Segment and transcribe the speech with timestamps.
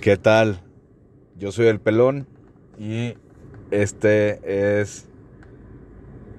[0.00, 0.60] ¿Qué tal?
[1.36, 2.28] Yo soy el pelón
[2.78, 3.14] y
[3.72, 5.08] este es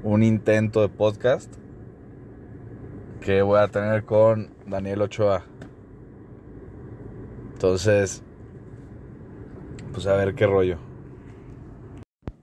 [0.01, 1.54] un intento de podcast
[3.19, 5.43] que voy a tener con Daniel Ochoa.
[7.52, 8.23] Entonces,
[9.91, 10.78] pues a ver qué rollo.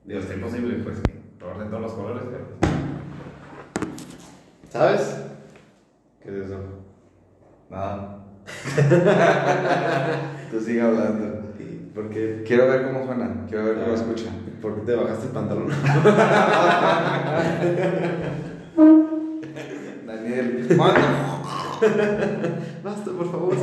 [0.04, 1.00] Dios, está imposible, pues,
[1.38, 2.44] probar de todos los colores, pero...
[4.68, 5.22] ¿Sabes?
[6.22, 6.60] ¿Qué es eso?
[7.70, 8.22] Nada.
[10.50, 11.54] Tú sigue hablando.
[11.58, 11.64] ¿Y
[11.94, 13.94] ¿Por qué, Quiero ver cómo suena, quiero ver cómo Ah.
[13.94, 14.30] escucha.
[14.62, 15.68] ¿Por qué te bajaste el pantalón?
[20.06, 20.66] Daniel,
[22.82, 23.54] Basta, por favor.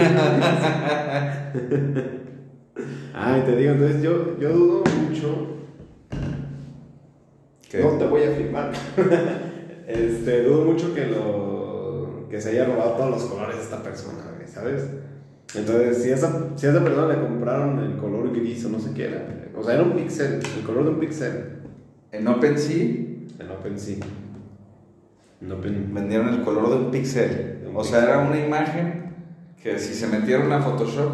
[3.15, 5.47] Ay, te digo, entonces yo, yo dudo mucho.
[7.69, 7.79] ¿Qué?
[7.83, 8.71] No te voy a filmar.
[9.87, 14.23] este, dudo mucho que lo que se haya robado todos los colores de esta persona,
[14.47, 14.87] ¿sabes?
[15.55, 18.79] Entonces, si a esa, si a esa persona le compraron el color gris o no
[18.79, 21.45] sé qué era, o sea, era un pixel, el color de un pixel,
[22.11, 22.75] en OpenSea
[23.39, 23.97] en OpenSea.
[25.41, 25.93] En Open...
[25.93, 27.59] vendieron el color de un pixel.
[27.63, 29.13] De un O sea, era una imagen
[29.61, 31.11] que si se metieron a Photoshop,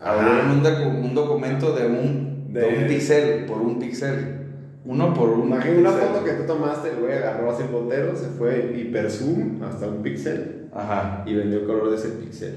[0.00, 2.60] abrieron un, docu- un documento de un, de...
[2.60, 4.38] De- un pixel por un pixel.
[4.84, 6.08] Uno por un Imagina una pixel.
[6.08, 9.86] foto que tú tomaste, el güey agarró así el botero, se fue hiper zoom hasta
[9.88, 11.22] un pixel Ajá.
[11.26, 12.54] y vendió el color de ese pixel.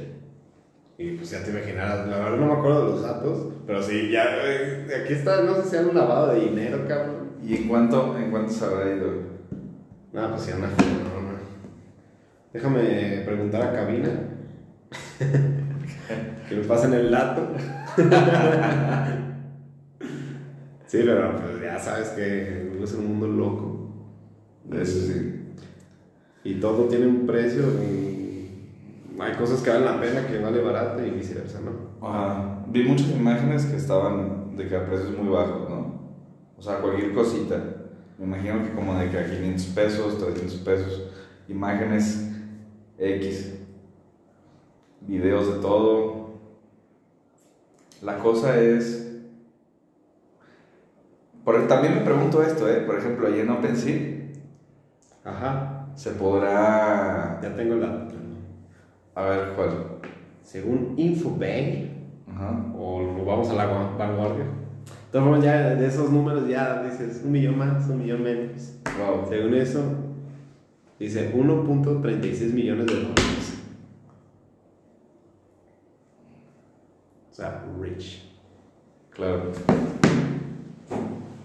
[0.98, 4.10] Y pues ya te imaginarás, la verdad no me acuerdo de los datos, pero sí,
[4.12, 7.34] ya, eh, aquí está, no sé si han un lavado de dinero, cabrón.
[7.44, 9.12] ¿Y en cuánto, en cuánto se habrá ido?
[10.12, 11.38] No, pues sí, una no, no.
[12.52, 14.10] Déjame preguntar a cabina.
[16.50, 17.48] que me pasen el dato.
[20.88, 23.92] sí, pero pues ya sabes que en un mundo loco.
[24.74, 25.44] Eso sí.
[26.44, 28.07] Y todo tiene un precio y
[29.20, 32.08] hay cosas que valen la pena, que vale barato y viceversa, ¿no?
[32.08, 32.64] Ajá.
[32.68, 36.02] Vi muchas imágenes que estaban de que a precios muy bajos, ¿no?
[36.58, 37.62] O sea, cualquier cosita.
[38.18, 41.12] Me imagino que como de que a 500 pesos, 300 pesos.
[41.48, 42.32] Imágenes
[42.98, 43.56] X.
[45.02, 46.40] Videos de todo.
[48.02, 49.04] La cosa es...
[51.44, 52.82] Por, también me pregunto esto, ¿eh?
[52.82, 54.18] Por ejemplo, ahí en OpenSea
[55.24, 57.40] Ajá, se podrá...
[57.42, 58.17] ya tengo dato.
[59.18, 59.70] A ver, ¿cuál?
[60.44, 61.90] Según Infobank,
[62.32, 62.66] Ajá.
[62.78, 64.44] o vamos a la gua- vanguardia.
[64.46, 68.74] De todas formas, ya de esos números ya dices un millón más, un millón menos.
[69.00, 69.26] Wow.
[69.28, 69.82] Según eso,
[71.00, 73.54] dice 1.36 millones de dólares.
[77.32, 78.24] O sea, rich.
[79.10, 79.52] Claro.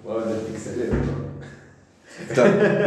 [0.04, 1.32] Wow, de pixeles, ¿no?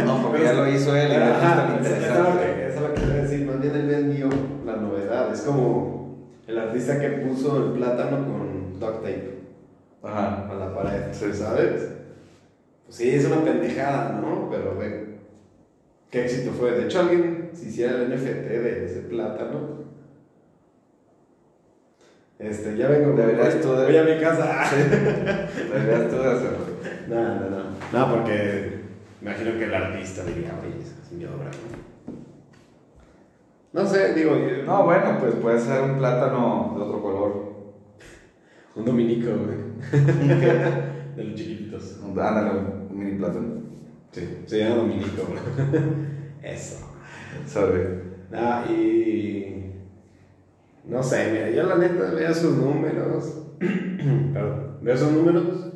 [0.04, 2.54] No, porque ya lo hizo él Ajá, tan eso es lo interesante.
[2.54, 3.46] que- eso es lo que quiero decir.
[3.46, 4.28] Más bien él vendió
[4.76, 5.32] la novedad.
[5.32, 6.16] Es como
[6.46, 9.34] el artista que puso el plátano con duct tape
[10.02, 10.48] Ajá.
[10.50, 11.02] a la pared.
[11.12, 11.32] Sí.
[11.32, 11.88] ¿Sabes?
[12.84, 14.48] Pues sí, es una pendejada, ¿no?
[14.50, 15.16] Pero ve,
[16.10, 16.72] qué éxito fue.
[16.72, 19.76] De hecho, alguien, si hiciera el NFT de ese plátano,
[22.38, 24.64] este, ya vengo, Deberías tú de- voy a mi casa.
[24.74, 26.58] Deberías tú de hacerlo.
[27.08, 27.62] No, no, no.
[27.92, 28.80] No, porque
[29.22, 31.95] imagino que el artista diría, oye, es mi obra, ¿no?
[33.76, 34.32] No sé, digo,
[34.66, 37.56] No, bueno, pues puede ser un plátano de otro color.
[38.74, 39.58] un dominico, güey.
[41.16, 42.00] de los chiquititos.
[42.02, 42.58] Un- Ándale,
[42.90, 43.60] un mini plátano.
[44.12, 45.82] Sí, se llama dominico, güey.
[46.42, 46.88] Eso.
[47.46, 47.82] Sorry.
[48.32, 49.72] Ah, y.
[50.86, 53.42] No sé, mira, yo la neta veo sus números.
[53.58, 55.72] Perdón, veo esos números.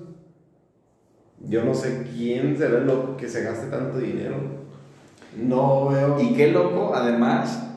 [1.40, 4.36] Yo no sé quién será el loco que se gaste tanto dinero.
[5.36, 6.18] No veo.
[6.20, 7.69] Y qué loco, además,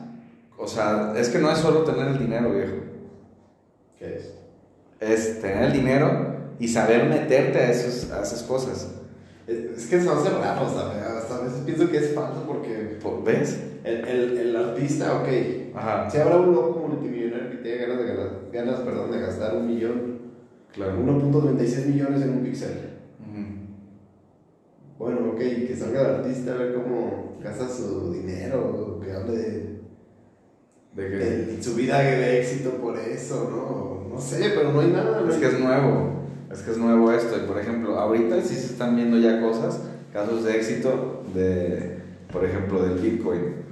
[0.64, 2.74] o sea, es que no es solo tener el dinero, viejo.
[3.98, 4.34] ¿Qué es?
[5.00, 8.90] Es tener el dinero y saber meterte a, esos, a esas cosas.
[9.46, 11.02] Es que se hace raro, ¿sabes?
[11.02, 13.60] Hasta a veces pienso que es falso porque Por- ¿Ves?
[13.84, 15.28] el, el, el artista, ok.
[15.76, 16.08] Ajá.
[16.10, 19.66] Si habrá un loco multimillonario que tenga ganas de, ganar, ganas, perdón, de gastar un
[19.66, 20.14] millón,
[20.72, 20.98] Claro.
[20.98, 22.90] 1.36 millones en un pixel.
[24.98, 29.73] Bueno, ok, que salga el artista a ver cómo gasta su dinero, que hable de,
[30.94, 31.16] ¿De qué?
[31.16, 34.14] de su vida de éxito por eso, ¿no?
[34.14, 35.20] No sé, pero no hay nada.
[35.20, 37.36] no Es que es nuevo, es que es nuevo esto.
[37.36, 39.80] Y por ejemplo, ahorita sí se están viendo ya cosas,
[40.12, 41.98] casos de éxito de,
[42.32, 43.64] por ejemplo, del Bitcoin.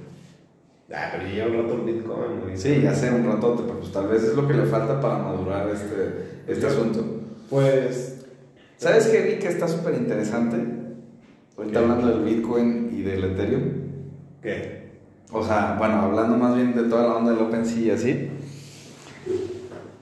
[0.93, 2.57] Ah, pero ya un rato el Bitcoin, güey.
[2.57, 5.17] Sí, ya sé, un ratote, pero pues tal vez es lo que le falta para
[5.19, 7.03] madurar este, este asunto.
[7.49, 8.25] Pues.
[8.77, 10.57] ¿Sabes qué vi que está súper interesante?
[11.57, 11.85] Ahorita ¿Qué?
[11.85, 13.63] hablando del Bitcoin y del Ethereum.
[14.41, 14.82] ¿Qué?
[15.35, 18.29] O sea, bueno, hablando más bien de toda la onda del OpenSea y así.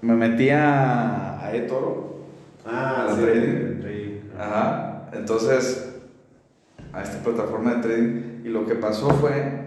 [0.01, 2.25] me metí a, a eToro.
[2.66, 3.80] Ah, ¿A sí, trading?
[3.80, 4.19] trading.
[4.38, 5.10] Ajá.
[5.13, 5.95] Entonces,
[6.92, 8.22] a esta plataforma de trading.
[8.44, 9.62] Y lo que pasó fue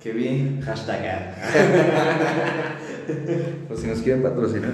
[0.00, 0.60] que vi.
[0.64, 1.34] Hashtag.
[3.68, 4.72] Pues si nos quieren patrocinar.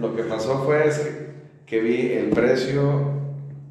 [0.00, 1.34] lo que pasó fue es que,
[1.66, 3.12] que vi el precio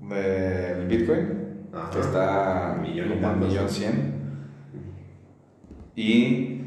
[0.09, 1.27] del Bitcoin,
[1.73, 1.89] Ajá.
[1.91, 4.22] que está Millón millón cien.
[5.95, 6.61] Y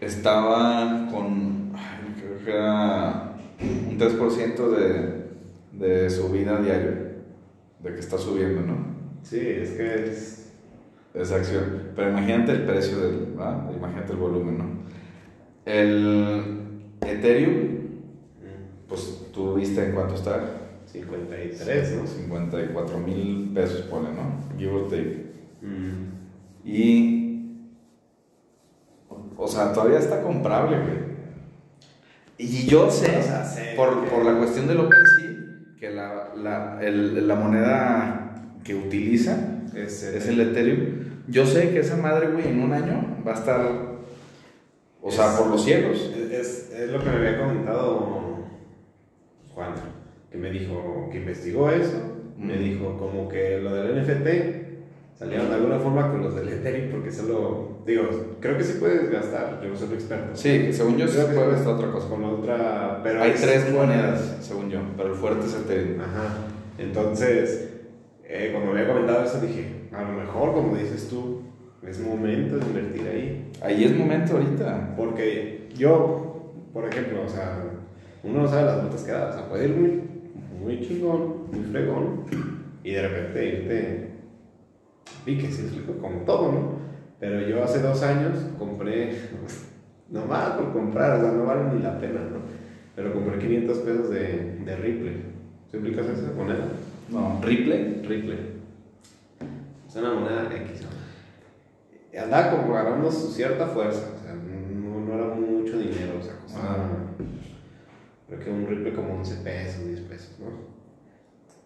[0.00, 1.72] estaba con,
[2.20, 5.26] creo que era un 3% de,
[5.72, 6.92] de subida diario,
[7.82, 8.96] de que está subiendo, ¿no?
[9.22, 10.42] Sí, es que es.
[11.14, 11.92] Esa acción.
[11.96, 13.72] Pero imagínate el precio del, ¿verdad?
[13.74, 14.64] imagínate el volumen, ¿no?
[15.64, 16.44] El
[17.00, 17.78] Ethereum,
[18.86, 20.62] pues tú viste en cuánto está.
[20.84, 22.06] 53, ¿no?
[22.06, 24.58] 54 mil pesos, pone, ¿no?
[24.58, 25.26] Give or take.
[25.62, 26.68] Mm.
[26.68, 27.15] Y.
[29.36, 31.16] O sea, todavía está comprable, güey.
[32.38, 35.30] Y yo sé, O sea, sé por, que- por la cuestión del OpenSea,
[35.78, 39.36] que la, la, el- la moneda que utiliza
[39.74, 41.04] Es, es el Ethereum.
[41.28, 43.60] Yo sé que esa madre, güey, en un año va a estar.
[45.02, 46.10] O sea, por los cielos.
[46.30, 48.44] Es, es- lo que me había comentado
[49.54, 49.72] Juan,
[50.30, 51.98] que me dijo que investigó eso,
[52.38, 56.90] me dijo como que lo del NFT salieron de alguna forma con los del Ethereum
[56.90, 58.02] porque solo, digo,
[58.40, 60.30] creo que sí puedes gastar, yo no soy experto.
[60.34, 62.08] Sí, según yo, sí se puede gastar otra cosa.
[62.08, 66.00] Con otra, pero Hay es- tres monedas, según yo, pero el fuerte es Ethereum.
[66.00, 66.34] Ajá.
[66.78, 67.70] Entonces,
[68.24, 71.42] eh, cuando me había comentado eso dije, a lo mejor, como dices tú,
[71.86, 73.52] es momento de invertir ahí.
[73.62, 74.94] Ahí es momento ahorita.
[74.96, 77.62] Porque yo, por ejemplo, o sea,
[78.24, 79.28] uno no sabe las vueltas que da.
[79.30, 80.02] O sea, puede ir muy,
[80.60, 82.24] muy chingón, muy fregón,
[82.82, 84.10] y de repente irte
[85.24, 86.85] pique, sí, explico, como todo, ¿no?
[87.18, 89.18] Pero yo hace dos años compré,
[90.10, 92.38] nomás por comprar, o sea, no vale ni la pena, ¿no?
[92.94, 95.22] Pero compré 500 pesos de, de Ripple.
[95.70, 96.64] ¿Se explicas esa moneda?
[97.10, 98.02] No, Ripley.
[98.06, 98.38] Ripple.
[99.88, 100.82] Es una moneda X.
[100.82, 102.22] ¿no?
[102.22, 104.08] Andaba como agarrando su cierta fuerza.
[104.16, 106.14] O sea, no, no era mucho dinero.
[106.18, 106.88] O sea, costaba.
[108.28, 110.46] Creo que un Ripple como 11 pesos, 10 pesos, ¿no?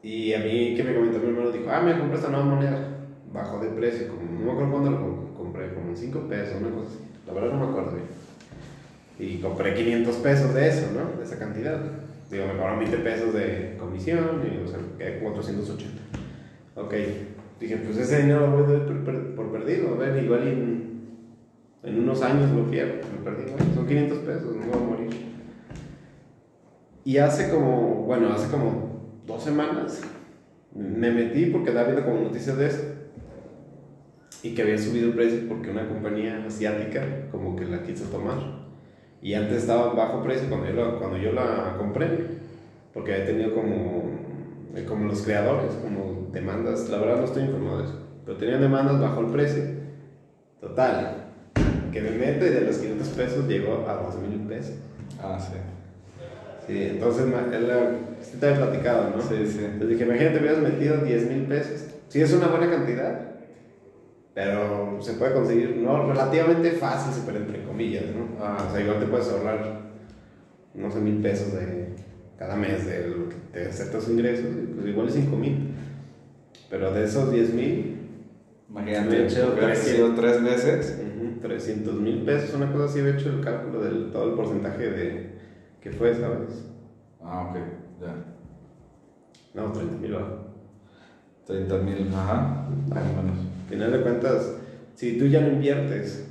[0.02, 2.88] Y a mí, que me comentó mi hermano, dijo: Ah, me compré esta nueva moneda.
[3.32, 4.08] Bajó de precio.
[4.08, 5.19] Como, no me acuerdo cuándo lo com- compré,
[5.90, 6.98] como en 5 pesos, una cosa así.
[7.26, 8.06] La verdad no me acuerdo bien.
[9.18, 11.18] Y compré 500 pesos de eso, ¿no?
[11.18, 11.80] De esa cantidad.
[12.30, 16.02] Digo, me cobraron 20 pesos de comisión y, o sea, quedé con 480.
[16.76, 16.94] Ok.
[17.60, 19.94] Dije, pues ese dinero lo voy a dar por, por perdido.
[19.94, 21.00] A ver, igual en,
[21.82, 22.94] en unos años lo pierdo.
[23.16, 25.10] Lo perdí, son 500 pesos, no voy a morir.
[27.04, 30.02] Y hace como, bueno, hace como dos semanas
[30.74, 32.82] me metí porque estaba viendo como noticias de eso.
[34.42, 38.38] Y que había subido el precio porque una compañía asiática como que la quiso tomar.
[39.22, 42.08] Y antes estaba bajo precio cuando yo la, cuando yo la compré,
[42.94, 44.10] porque había tenido como,
[44.74, 48.60] eh, como los creadores, como demandas, la verdad no estoy informado de eso, pero tenían
[48.60, 49.62] demandas bajo el precio.
[50.58, 51.26] Total,
[51.92, 54.76] que me meto y de los 500 pesos llegó a 2 mil pesos.
[55.22, 55.54] Ah, sí.
[56.66, 59.22] Sí, entonces la, sí te había platicado, ¿no?
[59.22, 59.64] Sí, sí.
[59.64, 61.86] Entonces dije, imagínate, hubieras metido 10 mil pesos.
[62.08, 63.29] Sí, es una buena cantidad,
[64.34, 68.44] pero se puede conseguir, no relativamente fácil, pero entre comillas, ¿no?
[68.44, 68.66] Ah.
[68.68, 69.80] o sea, igual te puedes ahorrar,
[70.74, 71.94] no sé, mil pesos de
[72.38, 75.74] cada mes de lo que te acepta tus ingresos, pues igual es 5 mil.
[76.70, 77.96] Pero de esos 10 mil,
[78.68, 81.00] Imagínate, hecho tres- tres veces.
[81.42, 85.30] 300 mil pesos, una cosa así, he hecho el cálculo del todo el porcentaje de
[85.80, 86.66] que fue, ¿sabes?
[87.22, 87.56] Ah, ok,
[88.00, 88.14] ya.
[89.54, 90.36] No, 30 mil bajo.
[91.46, 93.38] 30 mil, ajá, más o menos.
[93.70, 94.52] Al final de cuentas,
[94.96, 96.26] si tú ya no inviertes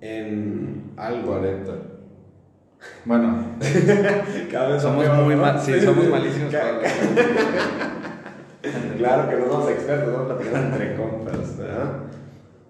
[0.00, 1.72] en algo, 40.
[3.04, 3.46] Bueno,
[4.52, 5.42] cada vez somos peor, muy ¿no?
[5.42, 6.82] mal, sí, somos malísimos Ca- para
[8.96, 11.92] Claro que no somos expertos, vamos platicando entre compas, ¿verdad?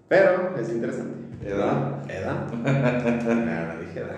[0.07, 1.13] Pero es interesante.
[1.47, 2.09] ¿Edad?
[2.09, 2.51] ¿Edad?
[2.51, 4.17] no, no dije edad.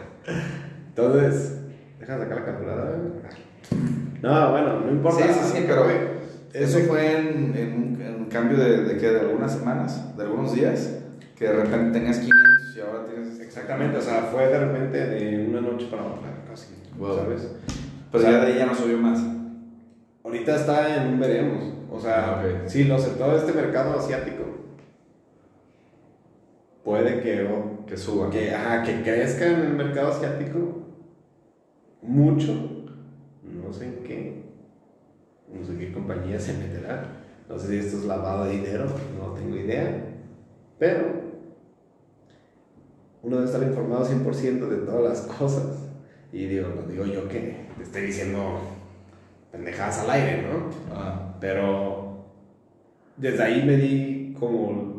[0.88, 1.60] Entonces,
[2.00, 2.92] deja sacar la calculadora.
[4.22, 5.22] No, bueno, no importa.
[5.28, 5.86] Sí, sí, sí, pero
[6.64, 9.12] eso fue en, en un, en un cambio de, de, ¿qué?
[9.12, 11.00] de algunas semanas, de algunos días,
[11.38, 13.40] que de repente tenías 500 y ahora tienes...
[13.40, 16.74] Exactamente, o sea, fue de repente de una noche para otra, casi.
[16.98, 17.16] Wow.
[17.18, 17.48] ¿Sabes?
[18.12, 19.20] Pues O sea, ya de ahí ya no subió más.
[20.24, 21.74] Ahorita está en un veremos.
[21.92, 22.68] O sea, Ah, ok.
[22.68, 24.44] si lo todo este mercado asiático
[26.84, 28.30] puede que, o- Que suba.
[28.30, 30.84] que, ajá, que crezca en el mercado asiático
[32.02, 32.54] mucho.
[33.44, 34.44] No sé en qué.
[35.54, 37.04] No sé qué compañía se meterá.
[37.48, 38.86] No sé si esto es lavado de dinero.
[39.18, 40.06] No tengo idea.
[40.80, 41.26] Pero
[43.22, 45.90] uno debe estar informado 100% de todas las cosas.
[46.32, 48.60] Y digo, lo digo yo que te estoy diciendo
[49.52, 50.70] pendejadas al aire, ¿no?
[50.94, 52.26] Ah, Pero
[53.18, 54.96] desde ahí me di como.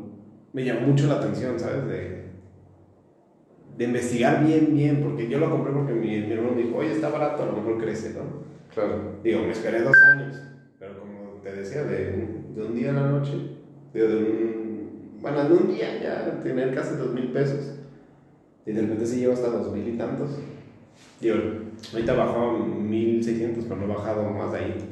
[0.52, 1.86] Me llamó mucho la atención, ¿sabes?
[1.86, 2.24] De,
[3.76, 6.92] de investigar bien, bien, porque yo lo compré porque mi, mi hermano me dijo, oye,
[6.92, 8.46] está barato, a lo mejor crece, ¿no?
[8.76, 9.18] Claro.
[9.25, 10.37] Digo, me esperé dos años,
[10.78, 13.33] pero como te decía, de un, de un día a la noche,
[13.92, 15.18] digo, de un.
[15.21, 17.73] Bueno, de un día ya tener casi dos mil pesos.
[18.66, 20.38] Y de repente sí llevo hasta dos mil y tantos.
[21.21, 21.37] Digo,
[21.92, 24.88] ahorita bajó a 1600, pero no he bajado más de ahí.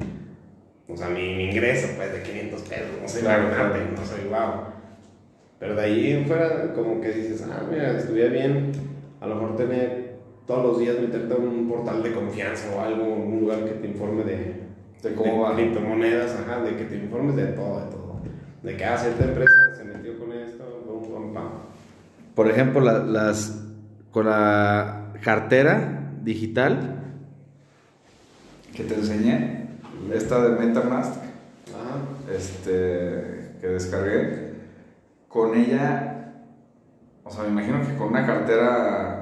[0.87, 3.75] O sea, mi, mi ingreso, pues, de 500 pesos, no sé, Claro, claro.
[3.95, 4.65] no soy wow.
[5.59, 8.71] Pero de ahí en fuera, como que dices, ah, mira, estuviera bien,
[9.19, 10.04] a lo mejor tener
[10.47, 13.87] todos los días meterte a un portal de confianza o algo, un lugar que te
[13.87, 14.63] informe de,
[15.01, 15.55] De cómo va.
[15.55, 18.19] criptomonedas, ajá, de que te informes de todo, de todo.
[18.63, 21.49] De que, ah, cierta empresa se metió con esto, pum, pum, pam.
[22.35, 23.61] Por ejemplo, la- las
[24.11, 26.95] con la cartera digital
[28.75, 29.67] que te enseñé,
[30.13, 31.13] esta de MetaMask,
[32.33, 34.53] este, que descargué,
[35.27, 36.33] con ella,
[37.23, 39.14] o sea, me imagino que con una cartera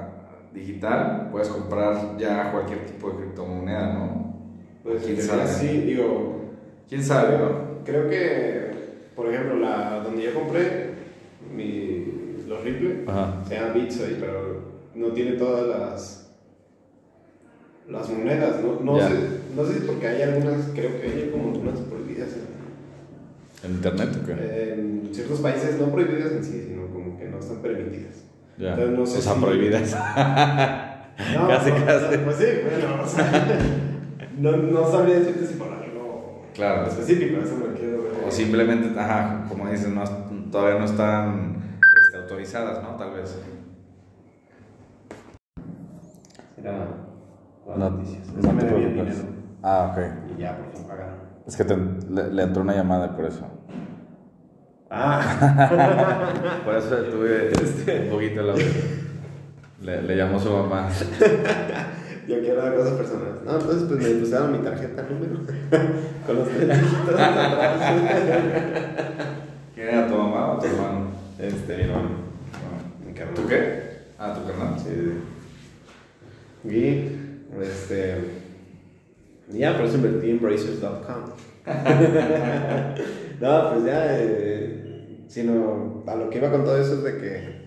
[0.54, 4.34] digital puedes comprar ya cualquier tipo de criptomoneda, ¿no?
[4.82, 5.46] Pues ¿Quién sabe?
[5.48, 6.40] sí, digo,
[6.88, 7.82] ¿Quién sabe, no?
[7.84, 8.70] creo que,
[9.16, 10.94] por ejemplo, la donde yo compré
[11.54, 13.42] mi, los Ripple, Ajá.
[13.48, 14.62] se llama Bitsoy, pero
[14.94, 16.20] no tiene todas las
[17.88, 19.08] las monedas, no, no Ya.
[19.08, 19.14] sé,
[19.54, 24.08] no sé si porque hay algunas, creo que hay como algunas prohibidas en, ¿En internet
[24.22, 24.72] o qué?
[24.72, 28.24] en ciertos países, no prohibidas en sí, sino como que no están permitidas.
[28.58, 28.74] Ya.
[28.74, 29.96] Entonces, no sé o sea, si- prohibidas.
[31.34, 32.18] No, Casi, no, casi.
[32.18, 33.30] Pues sí, bueno, o sea,
[34.38, 36.86] no, no sabría decirte si por algo Claro.
[36.88, 38.12] específico, eso me quiero ver.
[38.26, 40.02] O simplemente, ajá, como dices, no,
[40.50, 41.56] todavía no están
[42.04, 42.96] este, autorizadas, ¿no?
[42.96, 43.38] Tal vez.
[46.56, 46.78] Era
[47.68, 48.26] las No, noticias.
[48.32, 49.12] no Eso me te.
[49.62, 50.34] Ah, ok.
[50.36, 51.14] Y ya, por fin pagaron.
[51.46, 53.46] Es que te- le, le entró una llamada por eso.
[54.96, 57.50] Ah, Por eso tuve
[58.04, 58.54] un poquito la
[59.82, 60.88] le, le llamó su mamá.
[62.28, 63.42] yo quiero dar cosas personales.
[63.44, 65.40] No, entonces pues me pusieron mi tarjeta número
[66.26, 67.92] con los tres dígitos atrás.
[69.74, 71.08] ¿Quién era tu mamá o tu hermano?
[71.40, 72.10] Este, mi hermano.
[73.04, 73.34] Mi carnal.
[73.34, 73.82] ¿Tú qué?
[74.16, 74.78] Ah, tu canal.
[74.78, 74.90] Sí,
[76.62, 76.70] sí.
[76.70, 78.44] Y, este.
[79.50, 81.34] Ya, por eso invertí en Bracers.com.
[83.40, 84.18] no, pues ya.
[84.18, 84.83] eh,
[85.34, 87.64] sino, a lo que iba con todo eso es de que.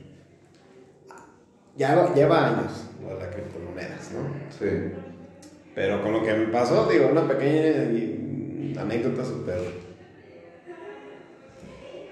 [1.76, 4.22] Ya lleva años lo de las criptomonedas, ¿no?
[4.58, 4.94] Sí.
[5.76, 9.60] Pero con lo que me pasó, digo, una pequeña anécdota súper.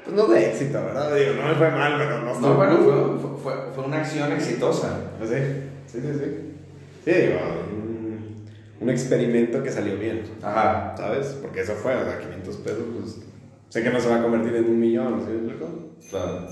[0.03, 1.15] Pues no de éxito, ¿verdad?
[1.15, 2.77] Digo, no me fue mal, pero no No, bueno,
[3.17, 5.11] fue, fue, fue una acción exitosa.
[5.17, 5.37] Pues sí,
[5.87, 6.55] sí, sí, sí.
[7.05, 7.39] Sí, digo,
[7.71, 8.45] un,
[8.81, 10.95] un experimento que salió bien, Ajá.
[10.97, 11.27] ¿sabes?
[11.41, 13.34] Porque eso fue, o sea, 500 pesos, pues
[13.69, 15.53] sé que no se va a convertir en un millón, ¿sí me?
[16.09, 16.47] Claro.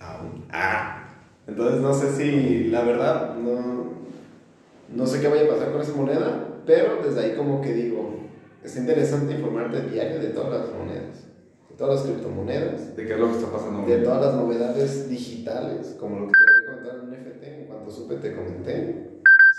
[0.00, 0.44] Aún.
[0.50, 0.98] Ah.
[1.46, 3.92] Entonces no sé si, la verdad, no,
[4.94, 8.20] no sé qué vaya a pasar con esa moneda, pero desde ahí como que digo,
[8.62, 11.26] es interesante informarte diario de todas las monedas,
[11.68, 13.86] de todas las criptomonedas, ¿De qué es lo que está pasando?
[13.86, 17.90] de todas las novedades digitales, como lo que te había comentado en NFT, en cuanto
[17.90, 19.08] supe te comenté.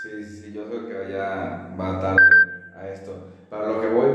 [0.02, 2.20] Sí, sí, yo creo que ya va tarde
[2.76, 3.12] a esto.
[3.50, 4.08] Para lo que voy,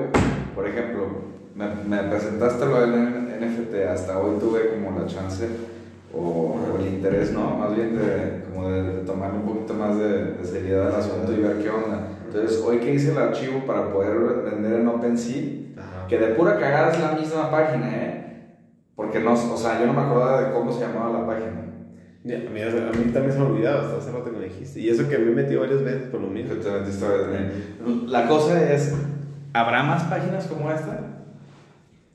[1.59, 2.91] me, me presentaste lo del
[3.41, 5.45] NFT, hasta hoy tuve como la chance
[6.13, 7.57] o, el interés, ¿no?
[7.57, 11.33] Más bien de, como de, de tomarle un poquito más de, de seriedad al asunto
[11.33, 12.07] y ver qué onda.
[12.25, 14.17] Entonces, hoy que hice el archivo para poder
[14.49, 15.43] vender en OpenSea,
[16.07, 18.55] que de pura cagada es la misma página, ¿eh?
[18.95, 21.65] Porque no, o sea, yo no me acordaba de cómo se llamaba la página.
[22.23, 24.79] Ya, a, mí, a mí también se me olvidaba hasta hace rato que me dijiste.
[24.79, 26.55] Y eso que me metido varias veces por lo mismo.
[26.55, 27.53] Te metiste a ver.
[28.07, 28.93] La cosa es,
[29.53, 31.08] ¿habrá más páginas como esta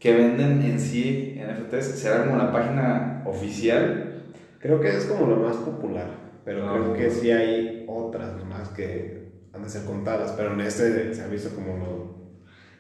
[0.05, 1.99] que venden en sí NFTs?
[1.99, 4.23] ¿Será como la página oficial?
[4.59, 6.09] Creo que es como lo más popular,
[6.45, 10.61] pero Ah, creo que sí hay otras más que han de ser contadas, pero en
[10.61, 12.15] este se ha visto como lo...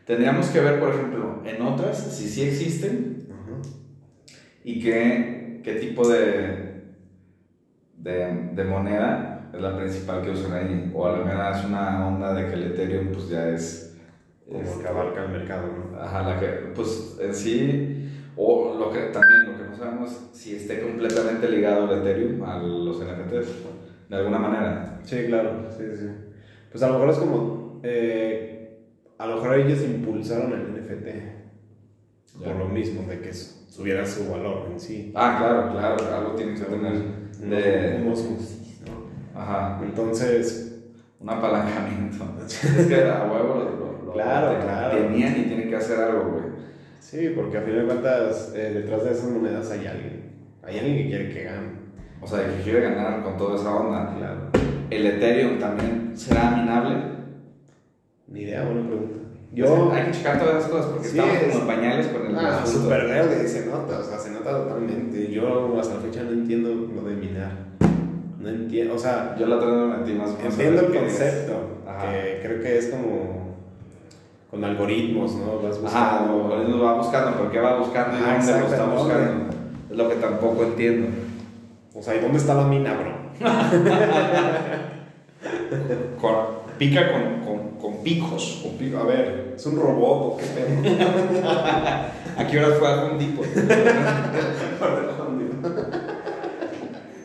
[0.04, 3.26] Tendríamos que ver, por ejemplo, en otras, si sí existen
[4.62, 6.82] y qué, qué tipo de,
[7.96, 10.92] de, de moneda es la principal que usan ahí.
[10.94, 13.93] O a lo mejor es una onda de que el Ethereum pues ya es...
[14.48, 15.98] Como este, que abarca el mercado, ¿no?
[16.00, 20.56] Ajá, la que, pues en sí, o lo que también, lo que no sabemos, si
[20.56, 23.48] esté completamente ligado el Ethereum a los NFTs,
[24.10, 25.00] de alguna manera.
[25.04, 26.06] Sí, claro, sí, sí.
[26.70, 27.80] Pues a lo mejor es como...
[27.82, 28.78] eh,
[29.18, 31.06] a lo mejor ellos impulsaron el NFT
[32.40, 32.46] Ya.
[32.48, 35.12] por lo mismo, de que subiera su valor en sí.
[35.14, 37.24] Ah, claro, claro, algo tiene que tener.
[37.38, 39.40] De, Un osmosis, ¿no?
[39.40, 40.82] ajá, Entonces,
[41.20, 42.24] un apalancamiento.
[42.46, 43.63] es que a huevo
[44.14, 44.96] Claro, claro.
[44.98, 46.44] tenían y tienen que hacer algo, güey.
[47.00, 50.32] Sí, porque a fin de cuentas, eh, detrás de esas monedas hay alguien.
[50.62, 51.68] Hay alguien que quiere que gane.
[52.22, 54.14] O sea, que quiere ganar con toda esa onda.
[54.16, 54.40] Claro.
[54.88, 56.96] ¿El Ethereum también será minable?
[58.28, 59.18] Ni idea, buena pregunta.
[59.52, 62.26] Yo, hay que checar todas esas cosas porque Sí, estamos es- como en pañales con
[62.26, 65.30] el Ah, súper verde, se nota, o sea, se nota totalmente.
[65.30, 67.52] Yo hasta la fecha no entiendo lo de minar.
[68.40, 72.78] No entiendo, o sea, Yo la otra metí más entiendo el concepto, que creo que
[72.78, 73.43] es como
[74.54, 75.58] con algoritmos, ¿no?
[75.60, 76.48] Vas buscando.
[76.48, 79.54] por eso lo va buscando, pero ¿qué va buscando y Ajá, dónde lo está buscando?
[79.90, 81.08] Es lo que tampoco entiendo.
[81.92, 83.12] O sea, ¿y dónde está la mina, bro?
[86.20, 88.62] Con- pica con, con, con picos.
[88.64, 90.68] Un pico, a ver, ¿es un robot o qué pedo?
[92.38, 93.46] ¿A qué hora fue a Home Depot?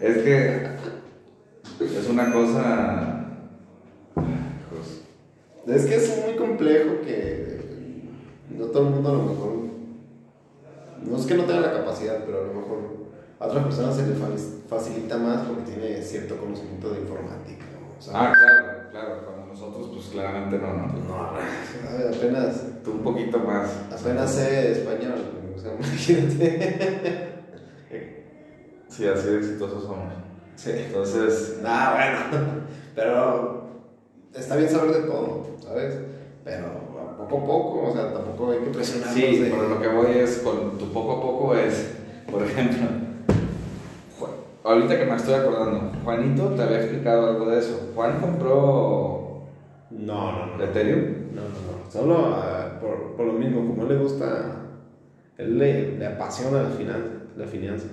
[0.01, 0.65] Es que
[1.81, 3.25] es una cosa.
[5.69, 7.59] Es que es muy complejo que
[8.57, 9.49] no todo el mundo a lo mejor.
[11.05, 12.79] No es que no tenga la capacidad, pero a lo mejor
[13.39, 14.27] a otras personas se les fa-
[14.67, 17.65] facilita más porque tiene cierto conocimiento de informática.
[17.79, 17.97] ¿no?
[17.97, 19.21] O sea, Ah, claro, claro.
[19.25, 20.87] Cuando nosotros, pues claramente no, no.
[20.87, 23.69] no, ay, apenas, Tú un poquito más.
[23.91, 25.15] apenas sé español.
[25.55, 27.29] O sea, imagínate.
[28.89, 30.13] Sí, así de exitosos somos.
[30.55, 30.71] Sí.
[30.87, 32.61] Entonces, Ah, bueno.
[32.95, 33.68] Pero
[34.35, 35.95] está bien saber de todo, ¿sabes?
[36.43, 36.67] Pero
[37.29, 40.17] poco a poco, o sea, tampoco hay que presionarnos sí, de- pero lo que voy
[40.17, 41.91] es con tu poco a poco es,
[42.31, 42.87] por ejemplo,
[44.63, 47.91] ahorita que me estoy acordando, Juanito te había explicado algo de eso.
[47.95, 49.43] Juan compró
[49.91, 50.63] No, no, no.
[50.63, 51.33] Ethereum.
[51.33, 51.91] No, no, no.
[51.91, 54.55] Solo ah, por, por lo mismo, como él le gusta,
[55.37, 57.07] él le, le apasiona la finanza.
[57.35, 57.85] La finanza.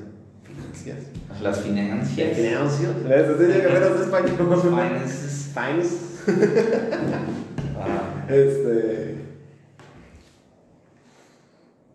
[0.45, 0.99] Financias.
[1.28, 3.05] Las La finanzas.
[3.09, 3.26] ¿Ves?
[3.26, 4.61] Te tenía que ver hasta español.
[4.62, 5.50] Finances.
[5.55, 5.97] Finance.
[7.78, 9.16] Ah, Este.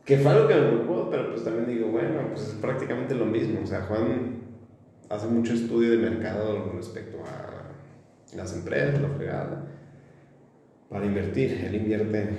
[0.06, 3.26] Que fue algo que me preocupó, pero pues también digo, bueno, pues es prácticamente lo
[3.26, 3.62] mismo.
[3.63, 4.41] O sea, Juan
[5.10, 9.63] hace mucho estudio de mercado con respecto a las empresas, la fregada,
[10.89, 11.63] para invertir.
[11.65, 12.30] Él invierte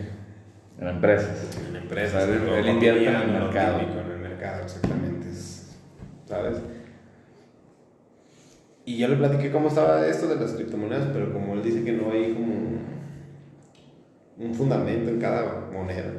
[0.80, 1.56] en empresas.
[1.68, 2.24] en empresas.
[2.24, 3.78] O sea, él- invierte en el mercado.
[3.78, 5.28] típico, En el mercado, exactamente.
[5.30, 5.76] es-
[6.26, 6.56] ¿Sabes?
[8.84, 11.92] Y yo le platiqué cómo estaba esto de las criptomonedas, pero como él dice que
[11.92, 12.82] no hay como
[14.38, 16.12] un fundamento en cada moneda,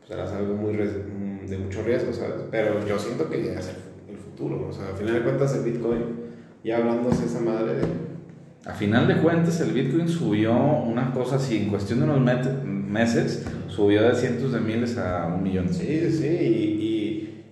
[0.00, 2.42] pues era algo muy mm, de mucho riesgo, ¿sabes?
[2.50, 5.64] Pero yo siento que ya es el, futuro, o sea, al final de cuentas el
[5.64, 6.04] Bitcoin,
[6.64, 7.82] ya hablándose esa madre de...
[8.64, 12.20] A final de cuentas, el Bitcoin subió una cosa así, en cuestión de unos
[12.64, 15.68] meses, subió de cientos de miles a un millón.
[15.72, 16.91] Sí, sí, y, y,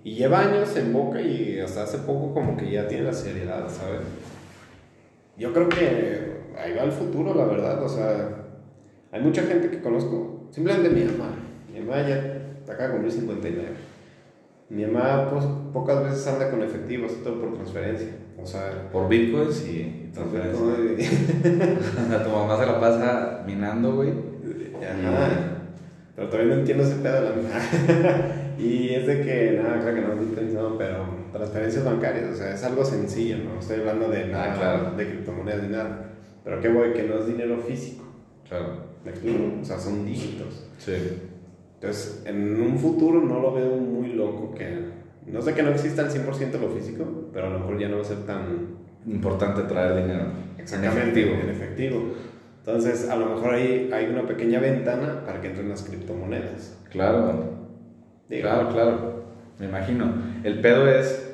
[0.03, 3.69] y lleva años en boca y hasta hace poco como que ya tiene la seriedad,
[3.69, 4.01] ¿sabes?
[5.37, 8.45] Yo creo que ahí va el futuro, la verdad, o sea,
[9.11, 11.35] hay mucha gente que conozco, simplemente mi mamá,
[11.71, 13.69] mi mamá ya acaba de cumplir 59.
[14.69, 18.07] Mi mamá pues, pocas veces anda con efectivo, hace todo por transferencia,
[18.41, 18.89] o sea...
[18.91, 20.09] Por Bitcoins y.
[20.15, 20.23] Ajá.
[22.23, 24.13] tu mamá se la pasa minando, güey.
[26.15, 27.59] Pero todavía no entiendo ese pedo de la mina.
[28.61, 32.53] y es de que, nada, creo que no Bitcoin, no, pero transferencias bancarias, o sea,
[32.53, 33.59] es algo sencillo, ¿no?
[33.59, 34.95] Estoy hablando de nada, Ah, claro.
[34.97, 36.11] de criptomonedas ni nada.
[36.43, 38.03] Pero qué voy, que no es dinero físico,
[38.47, 38.67] Claro.
[39.03, 39.39] ¿me explico?
[39.61, 40.65] O sea, son dígitos.
[40.77, 40.93] Sí.
[41.75, 45.01] Entonces, en un futuro no lo veo muy loco que...
[45.25, 47.97] No sé que no exista el 100% lo físico, pero a lo mejor ya no
[47.97, 50.25] va a ser tan Importante traer dinero.
[50.55, 51.35] En Exactamente, efectivo.
[51.41, 52.03] En efectivo.
[52.59, 56.77] Entonces, a lo mejor ahí hay una pequeña ventana para que entren las criptomonedas.
[56.91, 57.60] Claro.
[58.31, 59.21] Digo, Claro, claro.
[59.59, 60.05] Me imagino.
[60.43, 61.27] El pedo es.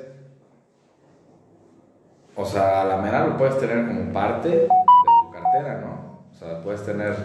[2.36, 6.22] O sea, a la mera lo puedes tener como parte de tu cartera, ¿no?
[6.32, 7.16] O sea, puedes tener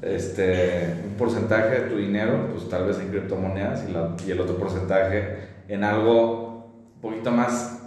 [0.00, 4.40] este, un porcentaje de tu dinero, pues tal vez en criptomonedas y, la- y el
[4.40, 5.36] otro porcentaje
[5.68, 7.82] en algo un poquito más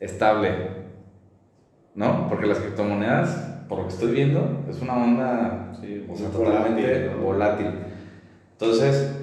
[0.00, 0.50] estable,
[1.94, 2.28] ¿no?
[2.28, 3.28] Porque las criptomonedas,
[3.68, 7.70] por lo que estoy viendo, es una onda Sí, o sea, muy totalmente volátil.
[8.52, 9.16] Entonces,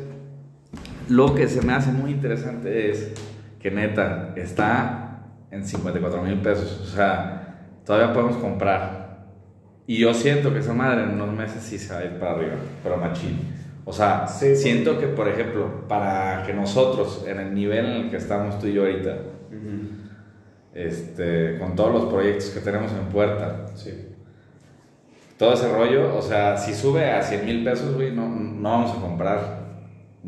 [1.09, 3.13] lo que se me hace muy interesante es
[3.59, 6.79] que neta está en 54 mil pesos.
[6.81, 9.25] O sea, todavía podemos comprar.
[9.87, 12.33] Y yo siento que esa madre en unos meses sí se va a ir para
[12.33, 13.39] arriba, pero machín.
[13.85, 14.55] O sea, Sí.
[14.55, 18.67] siento que, por ejemplo, para que nosotros, en el nivel en el que estamos tú
[18.67, 19.17] y yo ahorita,
[20.73, 24.07] este, con todos los proyectos que tenemos en puerta, Sí.
[25.37, 28.95] todo ese rollo, o sea, si sube a 100 mil pesos, güey, no, no vamos
[28.97, 29.58] a comprar,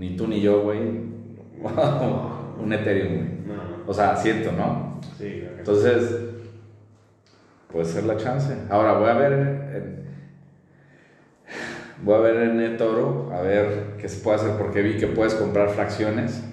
[0.02, 0.80] ni tú ni yo, güey,
[2.60, 3.28] un Ethereum, güey.
[3.48, 3.54] No,
[3.88, 5.00] O sea, siento, ¿no?
[5.18, 5.26] sí.
[5.26, 6.16] que- Entonces,
[7.72, 8.54] puede ser la chance.
[8.70, 10.02] Ahora voy a ver en,
[12.04, 15.36] voy a ver en eToro a ver qué se puede hacer porque vi que puedes
[15.36, 16.44] comprar fracciones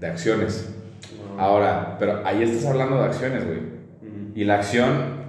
[0.00, 0.72] de acciones.
[1.38, 3.58] Ahora, pero ahí estás hablando de acciones, güey.
[4.34, 5.26] Y la acción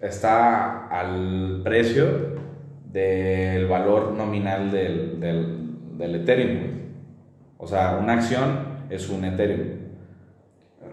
[0.00, 2.06] está al precio
[2.92, 6.56] del valor nominal del, del, del Ethereum.
[6.58, 6.79] güey.
[7.62, 9.68] O sea, una acción es un Ethereum.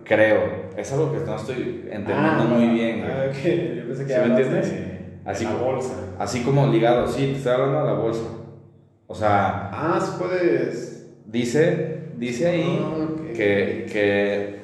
[0.04, 0.68] Creo.
[0.76, 3.04] Es algo que no estoy entendiendo Ah, muy bien.
[3.06, 3.34] ah, ok.
[3.78, 4.72] Yo pensé que ¿Sí me hablabas entiendes?
[4.72, 5.94] de- Así de la como- bolsa.
[6.20, 8.24] Así como ligado, sí, te estoy hablando de la bolsa.
[9.08, 11.10] O sea, Ah, sí puedes.
[11.26, 14.60] dice, dice ahí Ah, que, que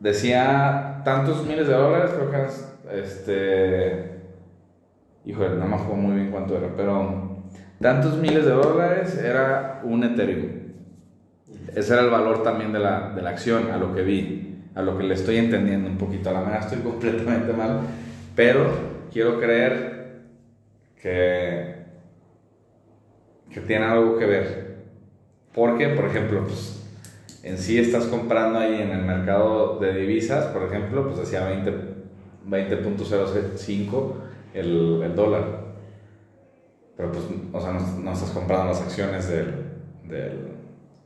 [0.00, 4.10] decía tantos miles de dólares, creo que es, este,
[5.24, 7.36] híjole, no me acuerdo muy bien cuánto era, pero
[7.80, 10.55] tantos miles de dólares era un Ethereum.
[11.76, 14.80] Ese era el valor también de la, de la acción, a lo que vi, a
[14.80, 16.30] lo que le estoy entendiendo un poquito.
[16.30, 17.80] A la mera estoy completamente mal,
[18.34, 18.66] pero
[19.12, 20.22] quiero creer
[21.00, 21.74] que,
[23.52, 24.76] que tiene algo que ver.
[25.54, 26.82] Porque, por ejemplo, pues,
[27.42, 31.96] en sí estás comprando ahí en el mercado de divisas, por ejemplo, pues decía 20
[32.48, 34.12] 20.05
[34.54, 35.66] el, el dólar.
[36.96, 39.52] Pero pues, o sea, no, no estás comprando las acciones del...
[40.04, 40.55] del...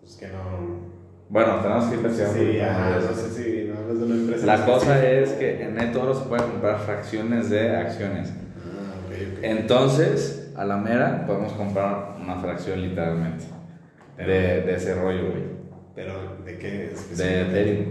[0.00, 0.90] Pues que no.
[1.28, 4.46] Bueno, tenemos que investigar Sí, ajá, no sé si no hablas de una empresa.
[4.46, 8.32] La cosa es que en eToro se puede comprar fracciones de acciones.
[8.56, 9.44] Ah, ok, ok.
[9.44, 13.44] Entonces, a la mera podemos comprar una fracción literalmente
[14.16, 15.42] de, de ese rollo, güey.
[15.94, 16.12] Pero,
[16.44, 16.92] ¿de qué?
[17.16, 17.42] De?
[17.42, 17.86] Ethereum.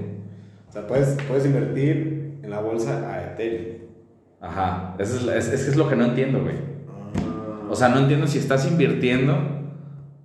[0.67, 3.79] O sea, puedes, puedes invertir en la bolsa a Ethereum.
[4.41, 4.95] Ajá.
[4.99, 6.55] Eso es, es, es que es lo que no entiendo, güey.
[6.87, 7.67] Ah.
[7.69, 9.33] O sea, no entiendo si estás invirtiendo.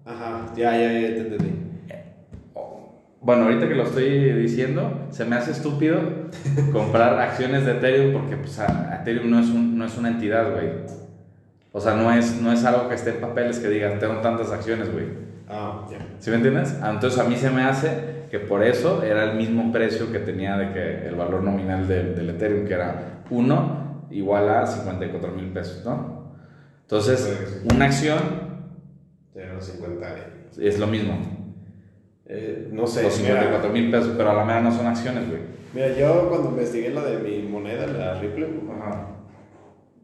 [0.04, 1.63] Ajá, ya, ya, ya te entendí.
[3.24, 5.98] Bueno, ahorita que lo estoy diciendo, se me hace estúpido
[6.72, 8.60] comprar acciones de Ethereum porque pues,
[9.00, 10.68] Ethereum no es, un- no es una entidad, güey.
[11.72, 14.52] O sea, no es, no es algo que esté en papeles que diga, tengo tantas
[14.52, 15.06] acciones, güey.
[15.48, 15.98] Ah, ya.
[16.20, 16.78] ¿Sí me entiendes?
[16.82, 20.18] Ah, Entonces a mí se me hace que por eso era el mismo precio que
[20.18, 25.32] tenía de que el valor nominal del, del Ethereum, que era 1 igual a 54
[25.32, 26.34] mil pesos, ¿no?
[26.82, 28.18] Entonces, una acción
[29.54, 30.06] los 50.
[30.60, 31.14] es lo mismo,
[32.26, 33.02] Eh, no sé.
[33.02, 35.40] los mira, 54 mil pesos, pero a la mera no son acciones, güey.
[35.74, 39.08] Mira, yo cuando investigué lo de mi moneda, la Ripple, Ajá.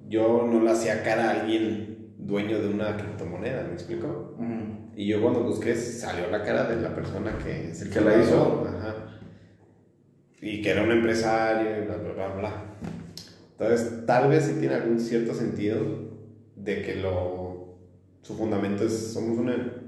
[0.09, 4.37] yo no le hacía cara a alguien dueño de una criptomoneda, ¿me explico?
[4.95, 8.21] Y yo cuando busqué salió la cara de la persona que es el Que la
[8.21, 8.67] hizo.
[8.69, 8.97] Ajá.
[10.43, 12.65] Y que era un empresario y bla, bla, bla, bla.
[13.59, 16.11] Entonces, tal vez sí tiene algún cierto sentido
[16.57, 17.79] de que lo,
[18.23, 19.80] su fundamento es, somos una,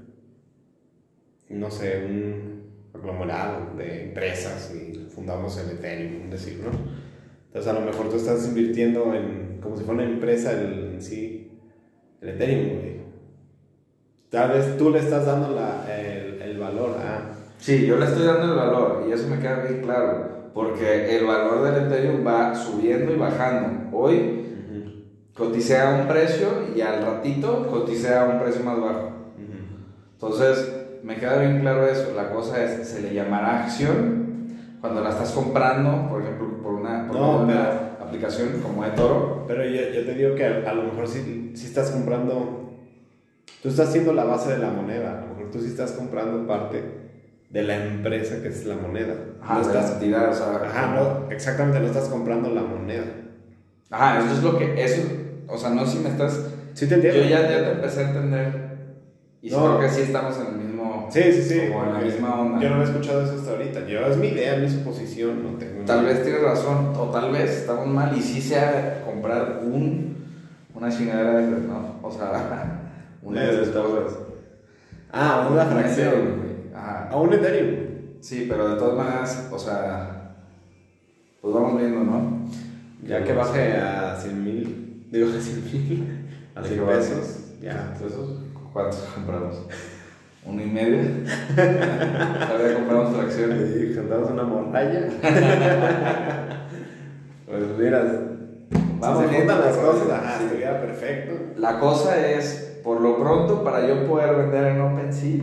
[1.53, 2.63] no sé, un
[2.93, 6.71] aglomerado de empresas y fundamos el Ethereum, un decir, ¿no?
[7.47, 11.01] Entonces, a lo mejor tú estás invirtiendo en, como si fuera una empresa el, en
[11.01, 11.51] sí,
[12.21, 12.93] el Ethereum, güey.
[14.29, 17.35] Tal vez tú le estás dando la, el, el valor a...
[17.59, 21.25] Sí, yo le estoy dando el valor y eso me queda bien claro, porque el
[21.25, 23.95] valor del Ethereum va subiendo y bajando.
[23.95, 24.43] Hoy
[25.35, 29.11] coticea a un precio y al ratito coticea un precio más bajo.
[30.13, 32.13] Entonces, me queda bien claro eso.
[32.15, 34.47] La cosa es, se le llamará acción
[34.81, 39.45] cuando la estás comprando, por ejemplo, por una, por No, una pero- aplicación como eToro.
[39.47, 42.71] Pero yo, yo te digo que a, a lo mejor si, si estás comprando,
[43.61, 46.45] tú estás siendo la base de la moneda, a lo mejor tú sí estás comprando
[46.47, 46.83] parte
[47.49, 49.13] de la empresa que es la moneda.
[49.41, 53.03] Ajá, no la estás, entidad, o sea, ajá, no, exactamente, no estás comprando la moneda.
[53.91, 55.01] Ajá, eso es lo que, eso,
[55.47, 57.29] o sea, no si me estás, Sí te yo entiendo.
[57.29, 58.63] ya, ya te empecé a entender
[59.43, 59.57] y No.
[59.77, 60.72] creo que sí estamos en el mismo,
[61.09, 61.59] Sí, sí, sí.
[61.69, 62.59] como en la porque misma onda.
[62.61, 63.85] Yo no había escuchado eso hasta ahorita.
[63.87, 65.83] Yo es mi idea, mi suposición, no tengo.
[65.85, 70.15] Tal vez tienes razón, o tal vez estamos mal y sí sea comprar un,
[70.73, 71.99] una chingadera de esas, ¿no?
[72.01, 72.81] O sea,
[73.21, 74.17] una de esas cosas.
[75.11, 76.43] Ah, una Un fracción.
[76.75, 77.75] A un Ethereum.
[78.19, 80.35] Sí, pero de todas maneras, o sea,
[81.41, 82.47] pues vamos viendo, ¿no?
[83.05, 86.97] Ya que baje a 100 mil, digo a 100 mil, a ¿De 100 qué baje?
[86.99, 87.93] pesos, ya.
[87.97, 88.39] ¿Esos
[88.71, 89.57] cuántos compramos?
[90.45, 90.99] ¿Uno y medio?
[91.55, 93.75] Todavía compramos fracciones.
[93.81, 95.07] Y juntamos una morralla.
[97.47, 98.03] pues mira,
[98.99, 100.57] Vamos se juntan las cosas, ajá, sí.
[100.57, 101.33] perfecto.
[101.59, 105.41] La cosa es, por lo pronto, para yo poder vender en OpenSea,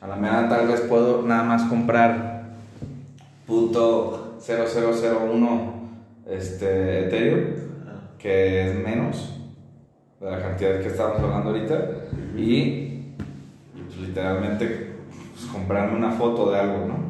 [0.00, 2.50] A la mera tal vez puedo nada más comprar
[3.46, 5.72] punto 0001
[6.28, 7.54] este, Ethereum,
[8.18, 9.34] que es menos
[10.20, 11.90] de la cantidad que estamos hablando ahorita,
[12.36, 12.87] y,
[14.18, 14.94] literalmente
[15.32, 17.08] pues, comprarme una foto de algo, ¿no?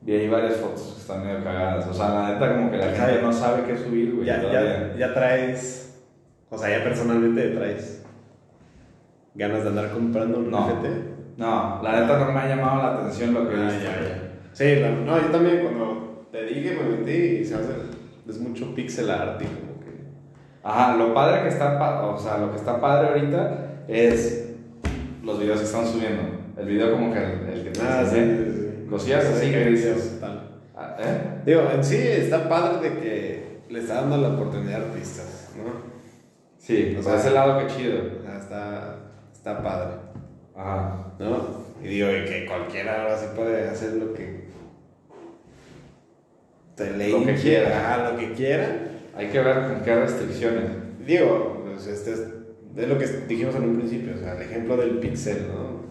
[0.00, 1.86] Vi ahí varias fotos que están medio cagadas.
[1.86, 4.26] O sea, la neta, como que la gente no sabe qué subir, güey.
[4.26, 6.02] Ya, ya, ya traes...
[6.50, 8.04] O sea, ya personalmente traes
[9.34, 10.68] ganas de andar comprando un No.
[10.68, 10.86] NFT.
[11.36, 14.30] No, la neta no me ha llamado la atención lo que Ah, ya, ya.
[14.52, 17.72] Sí, la- no, yo también cuando te dije me metí y se hace...
[18.28, 20.04] Es mucho pixel art y como que...
[20.62, 24.43] Ajá, lo padre que está, o sea, lo que está padre ahorita es
[25.24, 26.22] los videos que están subiendo.
[26.56, 28.44] El video como que el, el que te Ah, sí, enseñé.
[28.44, 28.86] sí, sí.
[28.90, 30.20] Cosillas así que dices.
[30.76, 31.40] Ah, ¿Eh?
[31.46, 35.94] Digo, en sí está padre de que le está dando la oportunidad a artistas, ¿no?
[36.58, 37.98] Sí, O o sea, ese lado que chido.
[38.24, 38.96] Sea, está,
[39.32, 39.94] está padre,
[40.56, 41.12] Ajá.
[41.18, 41.64] ¿no?
[41.82, 44.44] Y digo, y que cualquiera ahora sí puede hacer lo que
[46.76, 47.78] te le Lo que quiera.
[47.78, 48.66] ajá, lo que quiera.
[49.16, 50.70] Hay que ver con qué restricciones.
[51.06, 52.22] Digo, pues este es,
[52.76, 55.84] es lo que dijimos en un principio, o sea, el ejemplo del pixel, ¿no?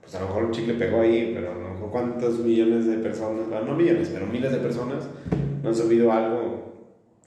[0.00, 2.96] Pues a lo mejor un chicle pegó ahí, pero a lo mejor cuántos millones de
[2.98, 5.08] personas, bueno, no millones, pero miles de personas
[5.62, 6.66] no han subido algo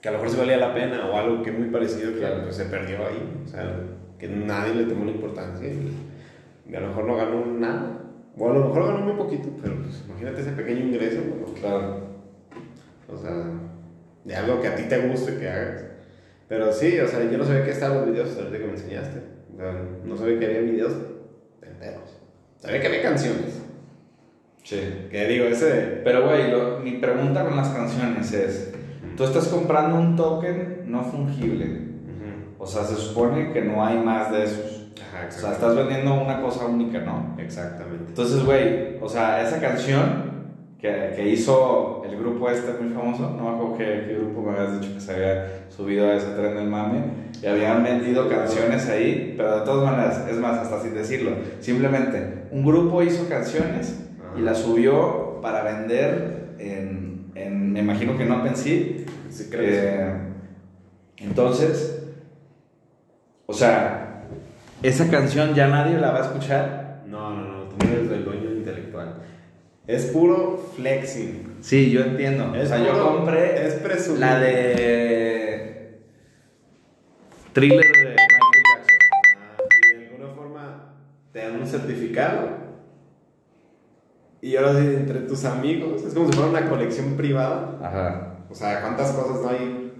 [0.01, 2.43] que a lo mejor sí valía la pena o algo que muy parecido que Claro.
[2.43, 3.81] pues, se perdió ahí, o sea,
[4.17, 8.01] que nadie le tomó la importancia y, a lo mejor no ganó nada,
[8.37, 11.53] o a lo mejor ganó muy poquito, pero pues imagínate ese pequeño ingreso, ¿no?
[11.53, 12.09] Claro.
[13.11, 13.31] O sea,
[14.23, 15.88] de algo que a ti te guste que hagas.
[16.49, 18.71] Pero sí, o sea, yo no sabía que estaban los videos hasta ahorita que me
[18.73, 19.19] enseñaste.
[19.53, 20.93] O sea, no sabía que había videos
[21.61, 22.17] enteros.
[22.57, 23.61] Sabía que había canciones.
[24.63, 25.07] Sí.
[25.09, 26.01] Que digo, ese.
[26.03, 28.73] Pero, güey, lo- mi pregunta con las canciones es:
[29.15, 31.87] tú estás comprando un token no fungible.
[32.57, 34.91] O sea, se supone que no hay más de esos.
[35.01, 37.35] Ajá, O sea, estás vendiendo una cosa única, ¿no?
[37.39, 38.05] Exactamente.
[38.09, 40.28] Entonces, güey, o sea, esa canción
[40.79, 44.57] que, que hizo el grupo este muy famoso, no me acuerdo qué, qué grupo me
[44.57, 47.01] habías dicho que se había subido a ese tren del mame,
[47.41, 52.45] y habían vendido canciones ahí, pero de todas maneras, es más, hasta sin decirlo, simplemente
[52.51, 53.99] un grupo hizo canciones
[54.37, 58.83] y las subió para vender en, en me imagino que en OpenSea.
[59.29, 59.63] Sí, creo.
[59.63, 60.13] Eh,
[61.17, 62.03] entonces,
[63.45, 64.25] o sea,
[64.83, 67.03] esa canción ya nadie la va a escuchar.
[67.07, 69.15] No, no, no, tú no eres el dueño intelectual.
[69.89, 71.57] Es puro flexing.
[71.61, 72.53] Sí, yo entiendo.
[72.53, 74.19] Es o sea, yo compré es presumir.
[74.19, 75.99] la de
[77.53, 78.97] Thriller de Michael Jackson.
[79.39, 80.93] Ah, y de alguna forma
[81.33, 82.49] te dan un certificado.
[84.41, 87.79] Y ahora sí, entre tus amigos, es como si fuera una colección privada.
[87.81, 88.45] Ajá.
[88.47, 89.91] O sea, ¿cuántas cosas no hay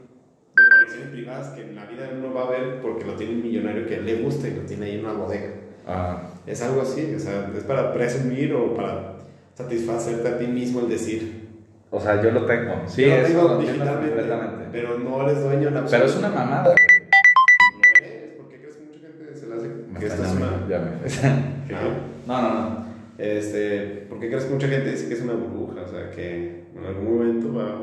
[0.56, 3.42] de colecciones privadas que en la vida uno va a ver porque lo tiene un
[3.42, 5.52] millonario que le gusta y lo tiene ahí en una bodega?
[5.88, 6.30] Ajá.
[6.46, 9.18] Es algo así, o sea, es para presumir o para
[9.60, 11.50] satisfacerte a ti mismo el decir.
[11.92, 12.74] O sea, yo lo tengo.
[12.88, 14.66] Sí, Yo lo eso tengo digitalmente, completamente.
[14.72, 16.10] pero no eres dueño en Pero absoluto.
[16.12, 16.64] es una mamada.
[16.64, 16.76] güey.
[16.78, 19.68] Lo es, ¿por qué crees que mucha gente se le hace
[20.00, 20.68] que esto es una...
[20.70, 21.98] ya me- Ah.
[22.26, 22.86] No, no, no.
[23.18, 25.82] Este, ¿por qué crees que mucha gente dice que es una burbuja?
[25.82, 27.82] O sea, que en algún momento va...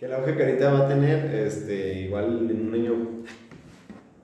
[0.00, 2.94] que el auge que ahorita va a tener, este, igual en un año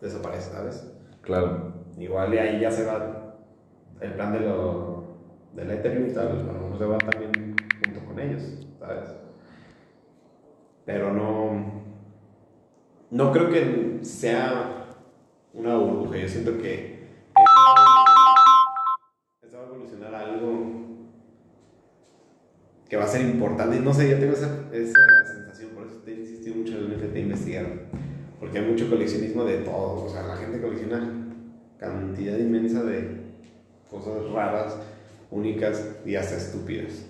[0.01, 0.91] desaparece, ¿sabes?
[1.21, 1.75] Claro.
[1.99, 3.37] Igual y ahí ya se va
[4.01, 5.05] el plan de lo
[5.53, 9.17] del Ethereum pues, lo mejor se va también junto con ellos, ¿sabes?
[10.87, 11.83] Pero no,
[13.11, 14.87] no creo que sea
[15.53, 17.07] una burbuja, yo siento que
[19.43, 20.73] esto va a evolucionar a algo
[22.89, 24.93] que va a ser importante, y no sé, yo tengo esa, esa
[25.27, 25.46] sensación,
[27.37, 27.67] el NFT investigar,
[28.41, 31.09] porque hay mucho coleccionismo de todo, o sea, la gente colecciona
[31.79, 33.27] cantidad inmensa de
[33.91, 34.77] cosas raras,
[35.31, 37.05] únicas y hasta estúpidas.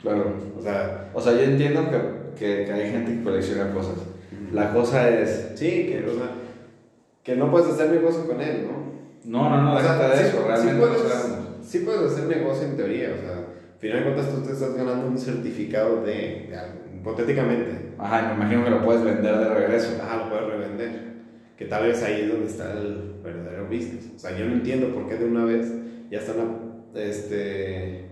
[0.00, 0.34] Claro.
[0.58, 1.98] O sea, O sea, yo entiendo que,
[2.38, 3.96] que, que hay gente que colecciona cosas.
[4.52, 5.52] La cosa es.
[5.56, 6.30] sí, que, o sea,
[7.22, 8.88] que no puedes hacer negocio con él, ¿no?
[9.24, 11.38] No, no, no, O sea, sí- eso, sí realmente puedes, no sabemos.
[11.62, 14.74] sí puedes hacer negocio en teoría, o sea, al final de cuentas tú te estás
[14.74, 17.87] ganando un certificado de, de algo, hipotéticamente.
[17.98, 20.00] Ajá, me imagino que lo puedes vender de regreso.
[20.02, 21.08] Ajá, lo puedes revender.
[21.56, 24.12] Que tal vez ahí es donde está el verdadero business.
[24.14, 25.72] O sea, yo no entiendo por qué de una vez
[26.10, 26.36] ya están
[26.94, 28.10] este,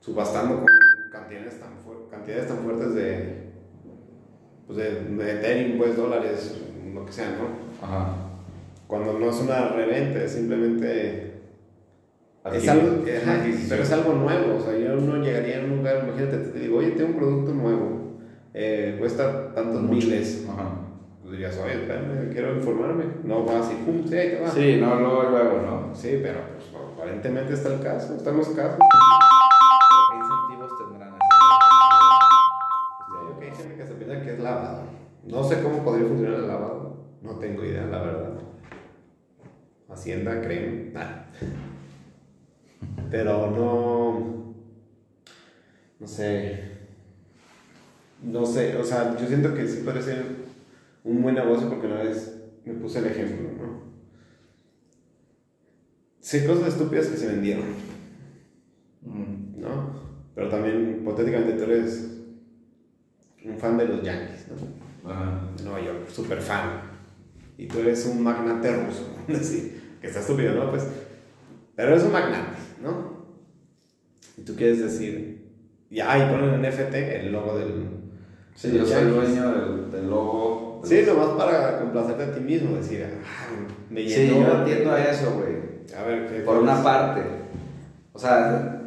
[0.00, 0.66] subastando con
[1.12, 1.70] cantidades tan,
[2.10, 3.52] cantidades tan fuertes de,
[4.66, 6.60] pues de, de Ethereum, pues dólares,
[6.92, 7.86] lo que sea, ¿no?
[7.86, 8.16] Ajá.
[8.86, 11.34] Cuando no es una reventa, es simplemente
[12.52, 16.04] es algo, ajá, pero es algo nuevo, o sea, yo no llegaría a un lugar,
[16.06, 18.03] imagínate, te digo, oye, tengo un producto nuevo,
[18.54, 20.76] eh, cuesta tantos miles, Ajá.
[21.20, 24.48] pues dirías, oye, espérame, quiero informarme, no va así, pum, sí, ahí te va.
[24.48, 25.94] Sí, no, luego, luego, ¿no?
[25.94, 28.78] Sí, pero pues, aparentemente está el caso, están los casos.
[28.78, 31.14] ¿Qué incentivos tendrán
[33.32, 34.84] ok, hay gente que se piensa que es lavado.
[35.24, 38.34] No sé cómo podría funcionar el lavado, no tengo idea, la verdad.
[39.88, 41.30] Hacienda, creen, nada.
[43.10, 44.54] Pero no.
[45.98, 46.73] No sé.
[48.24, 50.24] No sé, o sea, yo siento que sí puede ser
[51.04, 53.84] un buen negocio porque una vez me puse el ejemplo, ¿no?
[56.20, 57.64] Sé cosas estúpidas que se vendieron,
[59.02, 59.60] Mm.
[59.60, 59.94] ¿no?
[60.34, 62.10] Pero también, hipotéticamente, tú eres
[63.44, 65.10] un fan de los Yankees, ¿no?
[65.10, 65.50] Ajá.
[65.56, 66.80] De Nueva York, súper fan.
[67.58, 70.70] Y tú eres un magnate ruso, decir, que está estúpido, ¿no?
[70.70, 70.86] Pues,
[71.76, 73.26] pero eres un magnate, ¿no?
[74.36, 75.44] Y tú quieres decir,
[75.90, 78.03] ya, y ponen en NFT el logo del.
[78.54, 80.80] Sí, yo los soy dueño del, del logo.
[80.84, 83.48] Sí, nomás para complacerte a ti mismo, decir, ah,
[83.90, 84.46] me Sí, llenó.
[84.46, 85.54] yo entiendo eso, güey.
[85.98, 87.22] A ver, ¿qué Por una parte.
[88.12, 88.80] O sea,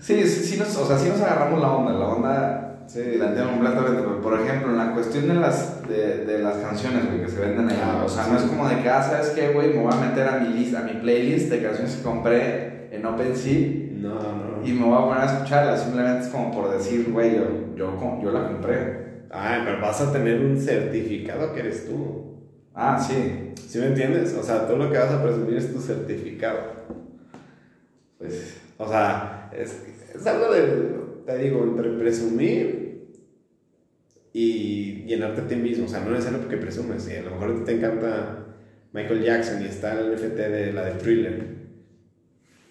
[0.00, 1.92] sí, sí, sí nos, o sea, sí nos agarramos la onda.
[1.92, 3.00] La onda Sí.
[3.18, 4.02] la entiendo completamente.
[4.02, 7.40] pero, Por ejemplo, en la cuestión de las, de, de las canciones, güey, que se
[7.40, 7.80] venden ahí.
[7.82, 8.30] Ah, o sea, sí.
[8.32, 9.74] no es como de que, ah, ¿sabes qué, güey?
[9.74, 13.04] Me voy a meter a mi lista, a mi playlist de canciones que compré en
[13.04, 14.66] OpenSea No, no.
[14.66, 15.82] y me voy a poner a escucharlas.
[15.82, 19.06] Simplemente es como por decir, güey, yo, yo, yo la compré.
[19.30, 22.36] Ah, pero vas a tener un certificado que eres tú.
[22.74, 23.52] Ah, sí.
[23.68, 24.34] ¿Sí me entiendes?
[24.34, 26.58] O sea, tú lo que vas a presumir es tu certificado.
[28.18, 29.82] Pues, O sea, es,
[30.14, 32.86] es algo de, te digo, entre presumir
[34.32, 35.86] y llenarte a ti mismo.
[35.86, 37.02] O sea, no necesariamente porque presumes.
[37.02, 38.46] Sí, a lo mejor te encanta
[38.92, 41.65] Michael Jackson y está el NFT de la de Thriller.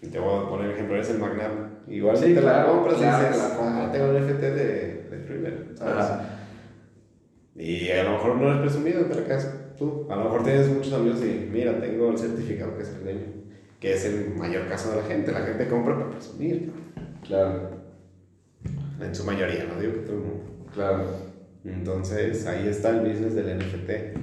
[0.05, 1.75] Y te voy a poner ejemplo, eres el magnate.
[1.87, 3.65] Igual Sí, si te claro, la compras claro y dices, compro.
[3.67, 5.67] "Ah, tengo el NFT de, de Thriller.
[5.75, 5.93] ¿sabes?
[6.05, 6.29] Ajá.
[7.55, 10.07] Y a lo mejor no eres presumido, te la quedas tú.
[10.09, 12.91] A lo mejor tienes muchos amigos y mira, tengo el certificado que es.
[13.79, 15.31] Que es el mayor caso de la gente.
[15.31, 16.71] La gente compra para presumir.
[17.25, 17.69] claro,
[18.99, 20.43] En su mayoría, no digo que todo el mundo.
[20.73, 21.03] claro.
[21.63, 24.17] Entonces ahí está el business del NFT.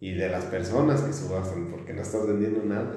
[0.00, 2.92] Y de las personas que subastan, porque no estás vendiendo nada.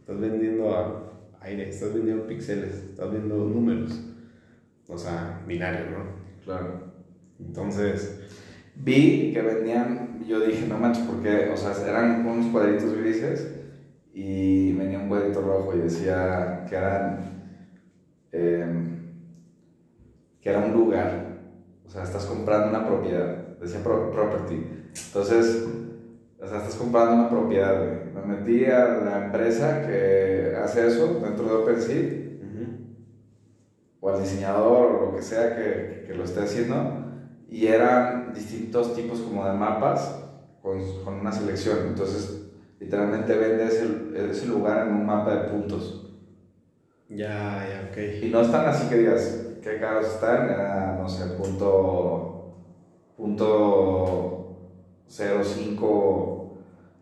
[0.00, 4.00] Estás vendiendo a aire, estás vendiendo píxeles, estás vendiendo números.
[4.88, 6.04] O sea, binario, ¿no?
[6.44, 6.92] Claro.
[7.38, 8.20] Entonces,
[8.78, 13.54] Vi que vendían, yo dije, no manches, porque, o sea, eran unos cuadritos grises
[14.12, 17.18] y venía un cuadrito rojo y decía que eran,
[18.32, 18.96] em,
[20.42, 21.38] que era un lugar,
[21.86, 24.62] o sea, estás comprando una propiedad, decía pro- property.
[25.06, 25.66] Entonces,
[26.46, 28.14] o sea, estás comprando una propiedad, güey.
[28.14, 32.26] Me metí a la empresa que hace eso dentro de OpenSea.
[33.98, 37.04] O al diseñador o lo que sea que, que lo esté haciendo.
[37.50, 40.22] Y eran distintos tipos como de mapas
[40.62, 41.78] con, con una selección.
[41.88, 42.46] Entonces
[42.78, 46.14] literalmente vende ese, ese lugar en un mapa de puntos.
[47.08, 48.24] Ya, ya, ok.
[48.24, 52.56] y no están así que digas qué caros están era no sé punto
[53.16, 54.36] punto
[55.08, 56.35] 05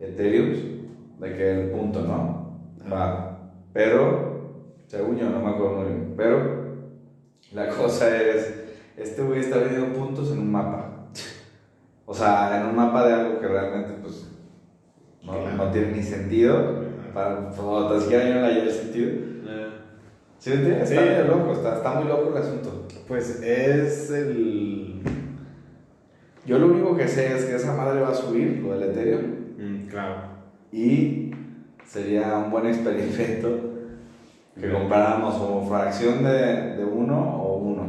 [0.08, 0.54] Ethereum
[1.20, 2.58] de que el punto no
[2.92, 3.38] va
[3.72, 6.64] pero según yo no me acuerdo muy bien pero
[7.52, 8.62] la cosa es
[8.96, 11.08] este güey está vendiendo puntos en un mapa.
[12.06, 14.30] O sea, en un mapa de algo que realmente, pues,
[15.24, 15.56] no, Claro.
[15.56, 16.84] no tiene ni sentido.
[17.12, 19.10] Para, o tan siquiera yo no le hallé sentido.
[20.38, 20.90] ¿Sí me entiendes?
[20.92, 21.28] Está Sí.
[21.28, 22.86] loco, está, está muy loco el asunto.
[23.08, 25.00] Pues es el.
[26.46, 29.22] Yo lo único que sé es que esa madre va a subir, lo del Ethereum,
[29.64, 30.14] Mm, claro.
[30.72, 31.30] y
[31.86, 33.48] sería un buen experimento
[34.60, 37.82] que compráramos como fracción de, de uno o uno.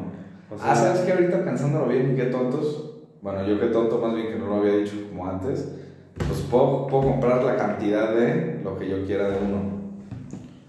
[0.53, 1.11] O sea, ah, ¿sabes qué?
[1.11, 2.91] Ahorita pensándolo bien, y qué tontos.
[3.21, 5.71] Bueno, yo qué tonto, más bien que no lo había dicho como antes.
[6.15, 9.75] Pues puedo, puedo comprar la cantidad de lo que yo quiera de uno.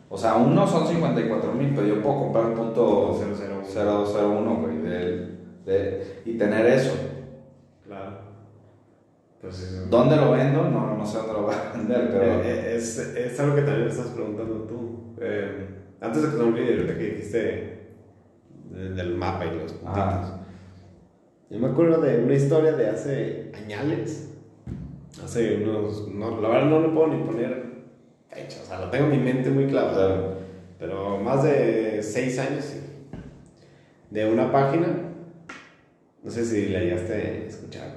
[0.08, 3.62] O sea, uno son 54 mil, pero yo puedo comprar un punto 001.
[3.64, 5.36] 001, güey, de,
[5.66, 6.94] de- y tener eso.
[7.86, 8.25] Claro.
[9.40, 9.86] Pues eso.
[9.86, 10.62] ¿Dónde lo vendo?
[10.70, 12.22] No, no sé dónde lo voy a vender, pero...
[12.24, 15.14] Eh, eh, es, es algo que también me estás preguntando tú.
[15.20, 15.68] Eh,
[16.00, 17.38] antes de que me olvide, ahorita que dijiste
[18.70, 19.86] de- del mapa y los puntitos.
[19.98, 20.40] Ajá.
[21.48, 24.30] Yo me acuerdo de una historia de hace añales.
[25.22, 26.08] Hace unos.
[26.08, 27.64] No, la verdad no le puedo ni poner
[28.28, 29.94] fecha, o sea, lo tengo en mi mente muy clavado.
[30.08, 30.36] Claro.
[30.78, 32.80] Pero más de seis años, sí.
[34.10, 34.88] De una página.
[36.22, 37.94] No sé si la llegaste a escuchar.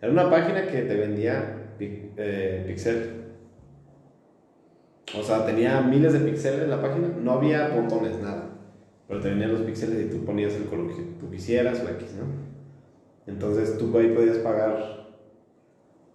[0.00, 3.24] Era una página que te vendía eh, pixel.
[5.18, 7.08] O sea, tenía miles de píxeles en la página.
[7.20, 8.50] No había botones, nada.
[9.08, 12.14] Pero te venían los píxeles y tú ponías el color que tú quisieras o X,
[12.14, 12.26] ¿no?
[13.26, 15.08] Entonces tú ahí podías pagar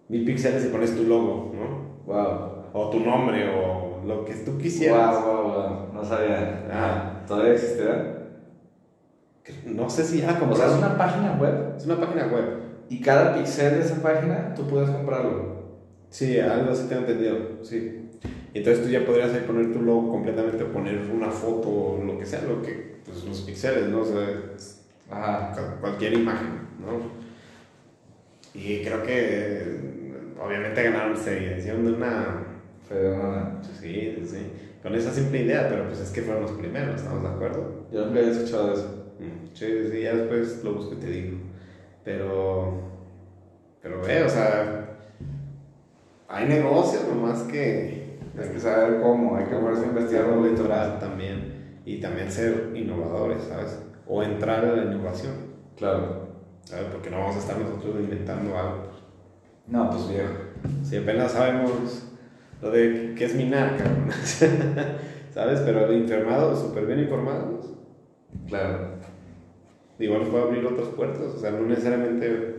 [0.08, 2.04] mil píxeles y pones tu logo, ¿no?
[2.06, 2.64] Wow.
[2.72, 5.22] O tu nombre o lo que tú quisieras.
[5.22, 5.92] Wow, wow, wow.
[5.92, 6.66] No sabía.
[6.70, 7.24] Ah.
[7.26, 8.14] ¿Todavía existirá?
[9.66, 12.63] No sé si ya como O sea, es una página web es una página web.
[12.90, 15.54] Y cada pixel de esa página tú puedes comprarlo.
[16.10, 18.00] Sí, algo así tengo entendido, sí.
[18.54, 22.24] Entonces tú ya podrías ahí poner tu logo completamente, poner una foto o lo que
[22.26, 24.00] sea, lo que, pues los píxeles, ¿no?
[24.02, 24.28] O sea,
[25.10, 25.52] Ajá.
[25.52, 27.24] cu- cualquier imagen, ¿no?
[28.58, 32.44] Y creo que obviamente ganaron, se hicieron de una,
[32.88, 33.60] Fedora.
[33.80, 34.38] sí, sí,
[34.82, 37.86] con esa simple idea, pero pues es que fueron los primeros, ¿estamos de acuerdo?
[37.92, 39.12] Yo nunca había escuchado eso.
[39.18, 41.36] Mm, Sí, sí, ya después lo busco y te digo.
[42.04, 42.72] Pero,
[43.82, 44.98] pero ve, o sea,
[46.28, 50.98] hay negocios nomás que Hay que saber cómo, hay que ponerse a investigar un litoral
[50.98, 53.80] también y también ser innovadores, ¿sabes?
[54.06, 55.32] O entrar a la innovación,
[55.76, 56.24] Claro.
[56.64, 56.86] ¿sabes?
[56.92, 58.88] Porque no vamos a estar nosotros inventando algo.
[59.66, 60.32] No, pues viejo.
[60.82, 62.06] Si apenas sabemos
[62.60, 64.08] lo de qué es minar, cabrón.
[65.30, 65.60] ¿Sabes?
[65.60, 67.70] Pero informados, súper bien informados,
[68.48, 68.94] Claro.
[69.98, 71.26] Igual puede abrir otras puertas.
[71.34, 72.56] O sea, no necesariamente,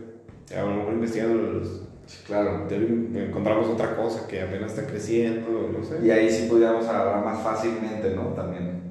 [0.56, 1.82] a lo mejor investigando los
[2.26, 2.66] claro.
[2.70, 5.98] encontramos otra cosa que apenas está creciendo, no sé.
[6.04, 8.28] Y ahí sí pudiéramos agarrar más fácilmente, ¿no?
[8.28, 8.82] También.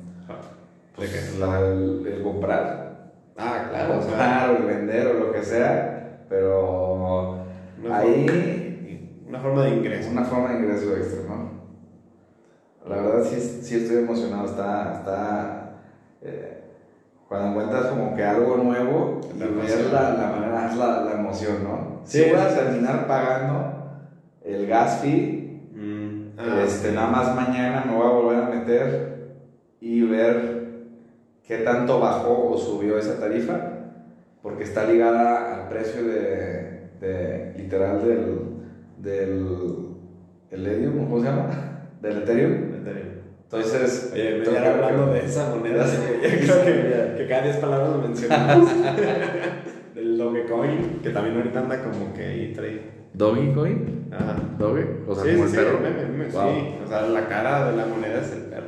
[0.98, 1.40] ¿De qué?
[1.40, 3.12] La- el, el comprar.
[3.38, 6.26] Ah, claro, o sea, comprar o el vender o lo que sea.
[6.30, 7.44] Pero
[7.84, 10.10] una, ahí forma, una forma de ingreso.
[10.12, 11.56] una forma de ingreso extra, ¿no?
[12.88, 14.46] La verdad sí, sí estoy emocionado.
[14.46, 14.94] Está.
[15.00, 15.80] está
[16.22, 16.55] eh,
[17.36, 19.94] cuando encuentras como que algo nuevo y La ves emoción.
[19.94, 22.02] la, la manera, es la, la emoción, ¿no?
[22.06, 23.74] Sí, Sí, voy a terminar pagando
[24.44, 26.96] el gas fee Mm, ah, este, sí.
[26.96, 29.34] nada más mañana me voy a volver a meter
[29.82, 30.70] y ver
[31.46, 33.72] qué tanto bajó o subió esa tarifa,
[34.42, 38.40] porque está ligada al precio de, de- literal del,
[38.96, 39.76] del
[40.52, 41.50] el ¿cómo se llama?
[42.02, 42.75] Del Ethereum.
[43.46, 45.98] Entonces, Oye, creo ya que- hablando de esa moneda, Sí.
[46.22, 48.70] yo creo que, que cada 10 palabras lo mencionamos.
[49.96, 52.82] Del Dogecoin, que también ahorita anda como que ahí trae.
[53.14, 54.36] Dogecoin, Ajá.
[54.60, 55.80] Doge, o sea, sí, como sí, el sí, perro.
[55.80, 56.50] meme, meme, Wow.
[56.54, 56.76] sí.
[56.84, 58.68] O sea, la cara de la moneda es el perro.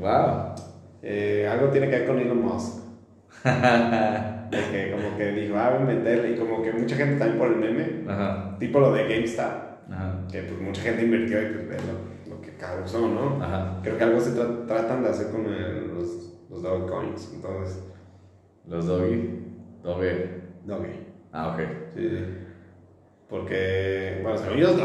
[0.00, 0.54] Wow.
[1.02, 2.82] Eh, algo tiene que ver con Elon Musk.
[4.52, 6.32] De que como que dijo, ah, voy a meterle.
[6.32, 9.52] Y como que mucha gente también por el meme, Ajá, tipo lo de GameStop,
[9.90, 11.66] ajá, que pues mucha gente invirtió y pues
[12.62, 13.42] causó, ¿no?
[13.44, 13.80] ajá.
[13.82, 17.32] Creo que algo se tra- tratan de hacer con el- los, los Dogecoins.
[17.34, 17.82] Entonces,
[18.68, 19.40] Los Doge,
[19.82, 20.42] Doge.
[20.64, 21.06] Doge.
[21.32, 21.60] Ah, ok.
[21.94, 22.24] Sí, sí.
[23.28, 24.80] Porque, bueno, según yo es mí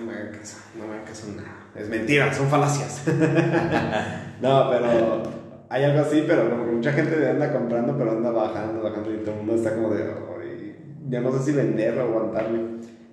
[0.00, 1.66] No me hagan caso, no me hagan caso nada.
[1.74, 3.04] Es mentira, son falacias.
[4.40, 5.22] no, pero
[5.68, 9.18] hay algo así, pero como que mucha gente anda comprando, pero anda bajando, bajando y
[9.18, 10.76] todo el mundo está como de, "Ay,
[11.08, 12.60] ya no sé si venderlo o aguantarme.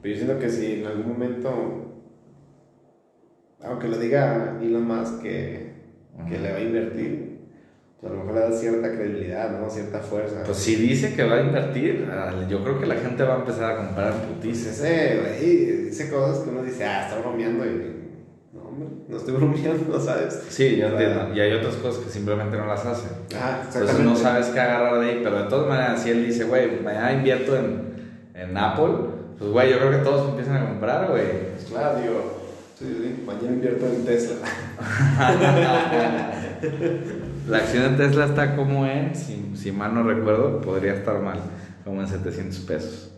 [0.01, 1.80] Pero yo siento que si en algún momento,
[3.63, 5.73] aunque lo diga Elon Musk que,
[6.29, 7.31] que le va a invertir,
[7.99, 9.69] pues a lo mejor le da cierta credibilidad, ¿no?
[9.69, 10.41] Cierta fuerza.
[10.43, 13.39] Pues si dice que va a invertir, ah, yo creo que la gente va a
[13.39, 17.97] empezar a comprar ese, güey, dice cosas que uno dice, ah, está bromeando y
[18.53, 20.43] No, hombre, no estoy bromeando, ¿sabes?
[20.49, 21.35] Sí, yo entiendo.
[21.35, 23.09] Y hay otras cosas que simplemente no las hace.
[23.35, 26.45] Ah, Entonces no sabes qué agarrar de ahí, pero de todas maneras, si él dice,
[26.45, 27.91] güey, mañana invierto en,
[28.33, 28.95] en Apple,
[29.37, 31.51] pues güey, yo creo que todos empiezan a comprar, güey.
[31.55, 32.40] Pues claro, digo,
[32.81, 34.37] sí, mañana invierto en Tesla.
[37.47, 41.39] La acción de Tesla está como en, si, si mal no recuerdo, podría estar mal,
[41.83, 43.11] como en 700 pesos.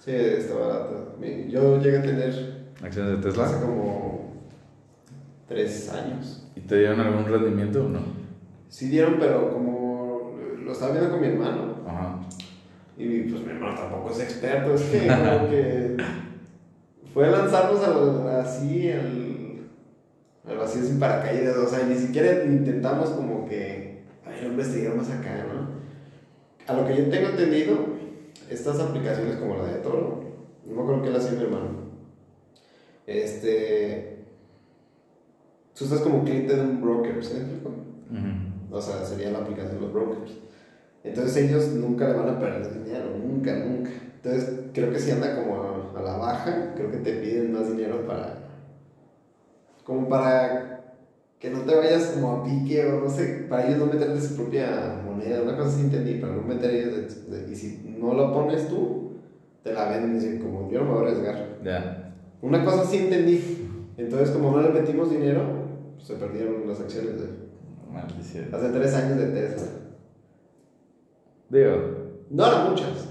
[0.00, 1.16] Sí, está barato.
[1.20, 3.44] Mi- Yo llegué a tener ¿Acciones de Tesla?
[3.44, 4.32] hace como
[5.46, 6.48] tres años.
[6.56, 8.00] ¿Y te dieron algún rendimiento o no?
[8.68, 11.76] Sí dieron, pero como lo estaba viendo con mi hermano.
[11.86, 12.18] Ajá.
[12.98, 15.96] Y pues mi hermano tampoco es experto, es que como que
[17.12, 19.68] fue a lanzarnos al, así al,
[20.48, 25.46] al vacío sin paracaídas, o sea, ni siquiera intentamos como que, ay, investigar más acá,
[25.52, 25.82] ¿no?
[26.66, 27.76] A lo que yo tengo entendido,
[28.48, 30.24] estas aplicaciones como la de Toro,
[30.66, 31.82] no me acuerdo qué la hacía mi hermano,
[33.06, 34.24] este,
[35.76, 37.36] tú estás como cliente de un broker, ¿sí?
[37.36, 37.68] explico?
[37.68, 38.76] Ujú.
[38.76, 40.32] O sea, sería la aplicación de los brokers.
[41.04, 43.90] Entonces ellos nunca le van a perder dinero, nunca, nunca.
[44.16, 47.68] Entonces creo que si anda como a, a la baja, creo que te piden más
[47.68, 48.38] dinero para...
[49.84, 50.94] Como para
[51.38, 54.36] que no te vayas como a pique o no sé, para ellos no meterle su
[54.36, 57.26] propia moneda, una cosa así entendí, para no meter ellos...
[57.30, 59.12] de- de- y si no lo pones tú,
[59.64, 61.58] te la venden y dicen como yo no me voy a arriesgar.
[61.64, 62.14] Ya.
[62.42, 63.68] Una cosa sí entendí.
[63.96, 65.42] Entonces como no le metimos dinero,
[65.94, 67.42] pues, se perdieron las acciones de...
[67.92, 68.46] Maldición.
[68.54, 69.66] Hace tres años de Tesla.
[71.50, 71.72] Digo.
[72.30, 73.08] No eran muchas,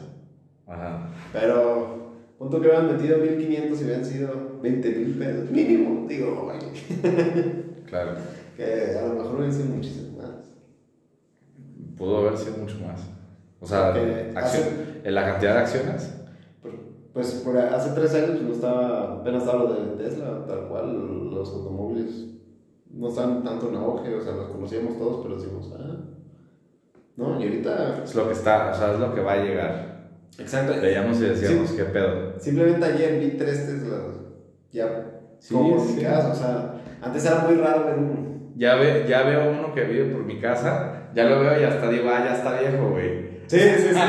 [0.66, 1.10] Ajá.
[1.32, 2.01] pero
[2.42, 4.30] punto que hubieran metido 1500 y hubieran sido
[4.62, 6.08] 20 mil pesos mínimo.
[6.08, 6.60] Digo, güey,
[7.86, 8.12] Claro.
[8.58, 10.36] que a lo mejor hubieran sido muchísimas más.
[11.98, 13.00] Pudo haber sido mucho más.
[13.60, 14.70] O sea, Porque acción-
[15.04, 16.14] en la cantidad de acciones.
[17.14, 21.30] Pues por hace tres años pues, no estaba, apenas estaba lo de Tesla, tal cual,
[21.32, 22.26] los automóviles
[22.90, 25.98] no estaban tanto en auge, o sea, los conocíamos todos, pero decimos, ah,
[27.18, 28.04] no, y ahorita.
[28.04, 29.91] Es lo que está, o sea, es lo que va a llegar.
[30.42, 30.74] Exacto.
[30.82, 32.40] Veíamos y decíamos, qué pedo.
[32.40, 34.02] Simplemente ayer vi tres Teslas,
[34.72, 34.88] ya,
[35.40, 35.94] Sí, como por sí.
[35.96, 38.32] mi casa, o sea, antes era muy raro ver uno.
[38.56, 41.90] Ya, ve, ya veo uno que vive por mi casa, ya lo veo y hasta
[41.90, 43.32] digo, ah, ya está viejo, güey.
[43.48, 44.00] Sí, sí, sí.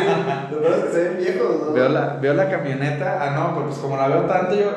[0.53, 1.73] Lo peor es que se ven viejos, ¿no?
[1.73, 4.77] Veo la, veo la camioneta, ah, no, pero pues como la veo tanto, yo.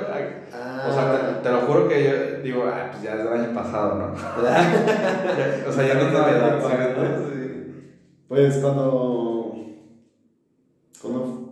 [0.54, 0.88] Ah.
[0.90, 3.54] O sea, te, te lo juro que yo digo, ah, pues ya es del año
[3.54, 4.06] pasado, ¿no?
[5.68, 7.22] o sea, ya no ¿sí me entiendes?
[7.32, 8.06] Sí.
[8.28, 9.25] Pues cuando.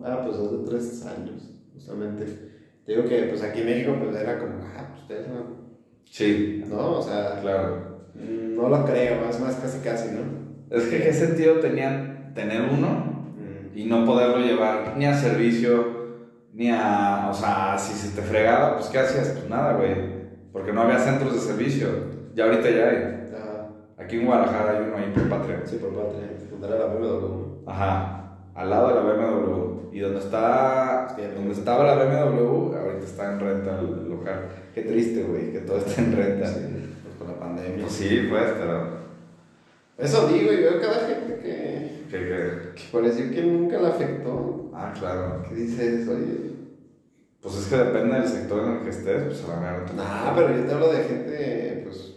[0.03, 2.25] Ah, pues hace tres años, justamente.
[2.85, 5.41] Te digo que, pues aquí en México, pues era como, ah, pues Tesla.
[6.05, 8.03] Sí, No, o sea, claro.
[8.15, 10.43] no lo creo, es más casi casi, ¿no?
[10.69, 13.13] Es que qué sentido tenía tener uno
[13.75, 16.03] y no poderlo llevar ni a servicio,
[16.53, 17.29] ni a.
[17.31, 19.29] O sea, si se te fregaba, pues ¿qué hacías?
[19.29, 19.95] Pues nada, güey.
[20.51, 21.87] Porque no había centros de servicio.
[22.35, 22.97] Ya ahorita ya hay.
[23.35, 23.69] Ajá.
[23.97, 25.61] Aquí en Guadalajara hay uno ahí por Patria.
[25.65, 26.29] Sí, por patria.
[26.49, 27.63] Fundar a la BMW.
[27.67, 28.22] Ajá.
[28.55, 29.73] Al lado de la BMW.
[29.93, 31.15] Y donde está.
[31.35, 34.45] Donde estaba la BMW, ahorita está en renta el local.
[34.73, 36.47] Qué triste, güey, que todo está en renta.
[36.47, 36.59] Sí,
[37.03, 37.81] pues con la pandemia.
[37.81, 39.03] Pues sí, pues, pero.
[39.97, 44.71] Eso digo, y veo cada gente que, Que, que- que pareció que nunca la afectó.
[44.73, 45.43] Ah, claro.
[45.47, 46.53] Que dices, oye.
[47.41, 49.93] Pues es que depende del sector en el que estés, pues a la mierda.
[49.95, 52.12] Nah, pero yo te hablo de gente, pues,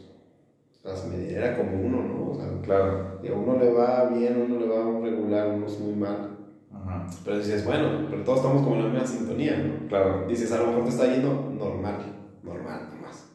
[1.10, 2.30] mediera como uno, ¿no?
[2.30, 3.18] O sea, Claro.
[3.28, 6.36] a uno le va bien, a uno le va regular, a uno es muy mal.
[6.74, 7.06] Ajá.
[7.24, 9.88] Pero dices, bueno, pero todos estamos como en la misma sintonía, ¿no?
[9.88, 10.24] Claro.
[10.28, 11.96] Dices, a lo mejor te está yendo normal,
[12.42, 13.26] normal nomás.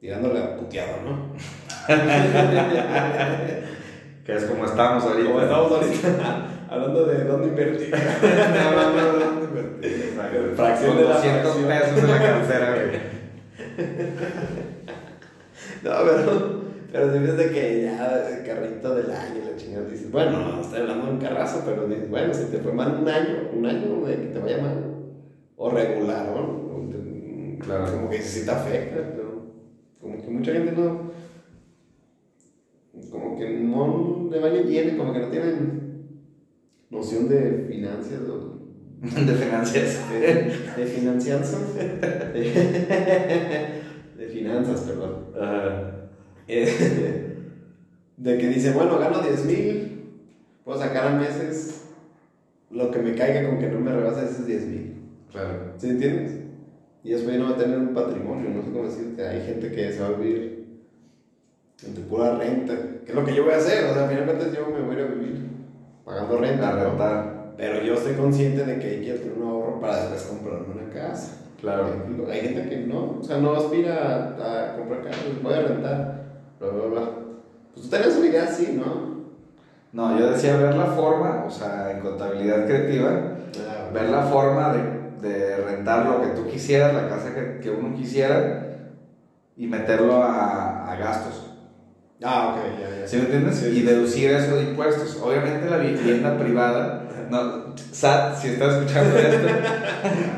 [0.00, 1.32] Tirándole a puteado, ¿no?
[4.24, 5.28] Que es como estamos ahorita.
[5.28, 7.92] Como estamos ahorita hablando de dónde invertir.
[7.94, 9.92] Hablando de dónde invertir.
[10.10, 10.38] Exacto.
[10.54, 11.68] Fracción de la 200 fracción.
[11.68, 13.00] pesos en la cartera, güey.
[15.84, 16.62] No, pero,
[16.92, 20.80] pero debes de que ya el carrito del año, la chingada, dices, bueno, no, estoy
[20.80, 24.04] hablando de un carrazo, pero dices, bueno, si te fue mal un año, un año
[24.04, 24.84] de que te vaya mal,
[25.56, 26.62] o regular, ¿no?
[27.62, 27.92] Claro.
[27.92, 29.42] Como que sí te afecta, pero
[30.00, 31.12] como que mucha gente no,
[33.10, 35.82] como que no le vaya bien, como que no tienen
[36.90, 38.52] noción de finanzas o
[39.02, 40.10] De finanzas.
[40.10, 41.84] de, de finanzas, de,
[42.34, 43.81] de
[44.32, 45.26] finanzas, perdón.
[45.40, 45.88] Ajá.
[46.48, 47.36] Eh,
[48.16, 50.02] de que dice, bueno, gano 10 mil,
[50.64, 51.84] puedo sacar a meses
[52.68, 54.94] lo que me caiga con que no me rebasa esos 10 mil.
[55.30, 55.72] Claro.
[55.78, 56.40] ¿Sí entiendes?
[57.04, 59.26] Y después no va a tener un patrimonio, no sé cómo decirte.
[59.26, 60.82] Hay gente que se va a vivir
[61.86, 62.74] en tu pura renta,
[63.04, 63.90] que es lo que yo voy a hacer.
[63.90, 65.46] O sea, finalmente yo me voy a ir a vivir
[66.04, 66.72] pagando renta.
[66.72, 66.84] ¿no?
[66.84, 67.54] rentar.
[67.56, 71.41] Pero yo estoy consciente de que quiero tener un ahorro para después comprarme una casa.
[71.62, 71.86] Claro.
[72.30, 76.24] Hay gente que no, o sea, no aspira a, a comprar carros, voy a rentar,
[76.60, 77.10] bla, bla, bla.
[77.72, 79.12] Pues tú tenías una idea así, ¿no?
[79.92, 83.28] No, yo decía ver la forma, o sea, en contabilidad creativa,
[83.68, 87.70] Ah, ver la forma de, de rentar lo que tú quisieras, la casa que, que
[87.70, 88.66] uno quisiera,
[89.56, 91.50] y meterlo a, a gastos.
[92.24, 93.06] Ah, ok, ya, ya.
[93.06, 93.56] ¿Sí me entiendes?
[93.56, 95.20] Sí, y deducir eso de impuestos.
[95.22, 99.48] Obviamente la vivienda privada, no, SAT, si estás escuchando esto,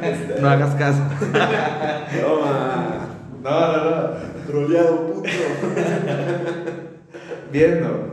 [0.02, 1.02] este, no hagas caso.
[2.20, 3.06] Toma.
[3.42, 4.08] No, no, no.
[4.46, 5.28] Troleado, puto.
[7.52, 8.12] Viendo.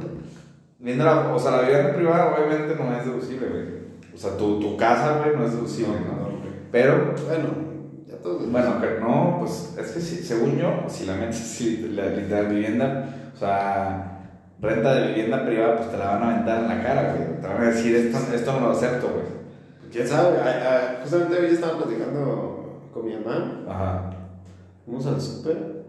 [0.80, 3.65] Viendo la, o sea, la vivienda privada obviamente no es deducible, güey.
[4.13, 6.32] O sea, tu, tu casa, güey, no es deducible, ¿no?
[6.72, 7.49] Pero, Bueno,
[8.07, 8.49] ya todos.
[8.51, 12.47] bueno, que no, pues es que si, según yo, si la metes si la literal
[12.47, 14.11] vivienda, o sea,
[14.62, 17.41] renta de vivienda privada, pues te la van a aventar en la cara, güey.
[17.41, 19.26] Te van a decir, esto, esto no lo acepto, güey.
[19.91, 20.38] ¿Quién sabe?
[20.38, 23.64] Ah, ah, justamente hoy estaba platicando con mi mamá.
[23.68, 24.09] Ajá.
[24.86, 25.84] Fuimos al súper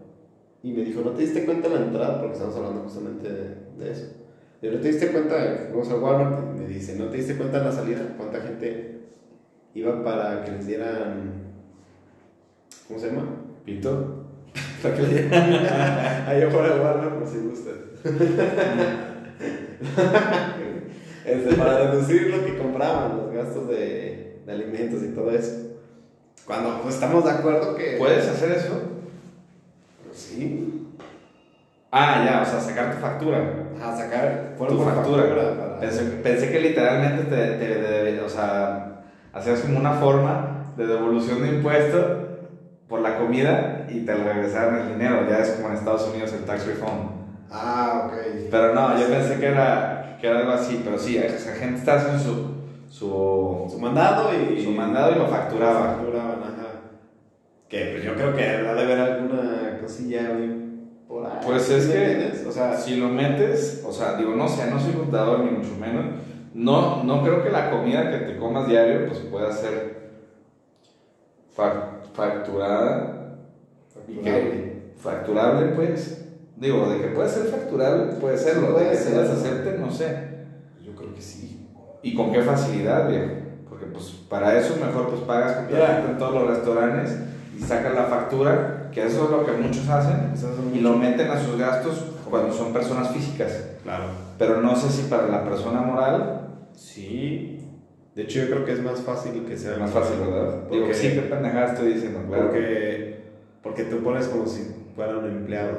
[0.63, 2.19] y me dijo, ¿no te diste cuenta de la entrada?
[2.19, 4.07] Porque estamos hablando justamente de, de eso.
[4.61, 5.35] Y ¿no te diste cuenta?
[5.69, 9.01] Fuimos al Walmart y me dice, ¿no te diste cuenta en la salida cuánta gente
[9.75, 11.43] iba para que les dieran...
[12.87, 13.25] ¿Cómo se llama?
[13.65, 14.22] ¿Pito?
[14.83, 15.35] Para que le.
[15.35, 17.75] Allá Walmart, por si gustan.
[21.25, 25.53] Este, para reducir lo que compraban, los gastos de, de alimentos y todo eso.
[26.45, 27.95] Cuando pues, estamos de acuerdo que...
[27.97, 28.81] ¿Puedes hacer eso?
[30.05, 30.89] Pues sí.
[31.91, 33.39] Ah, ya, o sea, sacar tu factura.
[33.81, 35.29] A sacar tu factura.
[35.29, 37.75] para- Pensé, pensé que literalmente te, te-
[38.15, 42.27] te- o sea, hacías como una forma de devolución de impuesto
[42.89, 45.25] por la comida y te regresaron el dinero.
[45.29, 47.11] Ya es como en Estados Unidos el tax refund.
[47.51, 48.13] Ah, ok.
[48.49, 50.81] Pero no, yo pensé que era, que era algo así.
[50.83, 52.33] Pero sí, esa gente está haciendo su,
[52.89, 54.63] su, Su mandado y...
[54.63, 55.95] su mandado y lo facturaba.
[55.95, 56.67] Facturaban, ajá.
[57.69, 60.29] Que pues yo creo que ha de haber alguna cosilla
[61.07, 61.39] por ahí.
[61.45, 62.47] Pues ¿sí es que?
[62.47, 65.75] O sea, si lo metes, o sea, digo, no sé, no soy contador ni mucho
[65.79, 66.05] menos.
[66.53, 70.03] No, no creo que la comida que te comas diario pues pueda ser
[71.55, 73.22] fa- facturada
[74.07, 76.19] y que facturable pues.
[76.55, 79.91] Digo, de que puede ser facturable, puede serlo, puede de que se las acepten, no
[79.91, 80.15] sé.
[80.85, 81.67] yo creo que sí.
[82.03, 83.31] ¿Y con qué facilidad, viejo?
[83.67, 87.17] Porque pues para eso mejor pues pagas completamente en todos los restaurantes
[87.57, 90.31] y sacas la factura, que eso es lo que muchos hacen,
[90.73, 93.65] y lo meten a sus gastos cuando son personas físicas.
[93.83, 94.05] Claro.
[94.37, 96.43] Pero no sé si para la persona moral
[96.75, 97.59] Sí.
[98.15, 100.61] De hecho, yo creo que es más fácil que sea más fácil, ¿verdad?
[100.67, 102.43] Porque, Digo, sí, qué pendejada estoy diciendo, claro.
[102.43, 103.12] porque,
[103.63, 105.77] porque tú pones como si fuera un empleado.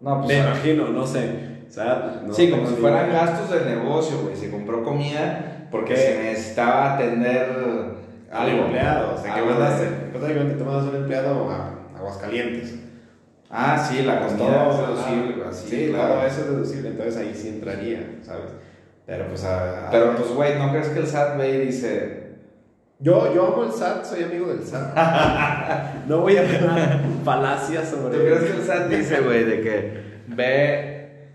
[0.00, 1.52] No, pues, Me ah, imagino, no sé.
[1.68, 4.36] O sea, no sí, como si fueran gastos del negocio, güey.
[4.36, 7.48] Se compró comida porque se necesitaba atender
[8.30, 8.64] Al algo.
[8.66, 9.14] empleado.
[9.14, 12.74] O sea, que de- Prácticamente te mandas un empleado a Aguascalientes.
[13.48, 15.50] Ah, sí, la comida todo, es deducible, ajá.
[15.50, 16.14] así, Sí, claro.
[16.14, 16.88] todo eso es deducible.
[16.90, 18.50] Entonces ahí sí entraría, ¿sabes?
[19.06, 19.88] Pero pues a.
[19.88, 22.21] a- Pero pues, güey, ¿no crees que el SAT ve y dice,
[23.02, 24.94] Yo, yo amo el SAT, soy amigo del SAT.
[26.08, 30.02] no voy a dar falacias sobre ¿Tú crees que el SAT dice, güey, de que
[30.28, 31.30] ve,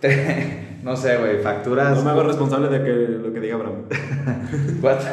[0.00, 2.92] te- no sé, güey, facturas, No me hago responsable de que,
[3.22, 3.82] lo que diga Abraham.
[4.80, 5.06] cuatro,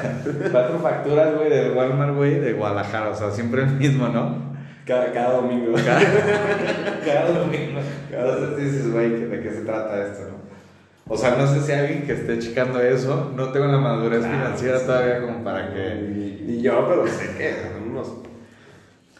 [0.53, 4.53] cuatro facturas, güey, de Walmart, güey, de Guadalajara, o sea, siempre el mismo, ¿no?
[4.85, 5.73] Cada, cada domingo.
[7.05, 7.79] Cada domingo.
[8.09, 10.32] Entonces dices, güey, ¿de qué se trata esto, no?
[11.07, 14.35] O sea, no sé si alguien que esté checando eso, no tengo la madurez Claro,
[14.37, 14.85] financiera sí.
[14.85, 15.95] todavía como para que...
[15.95, 18.13] Ni, ni yo, pero sé que unos,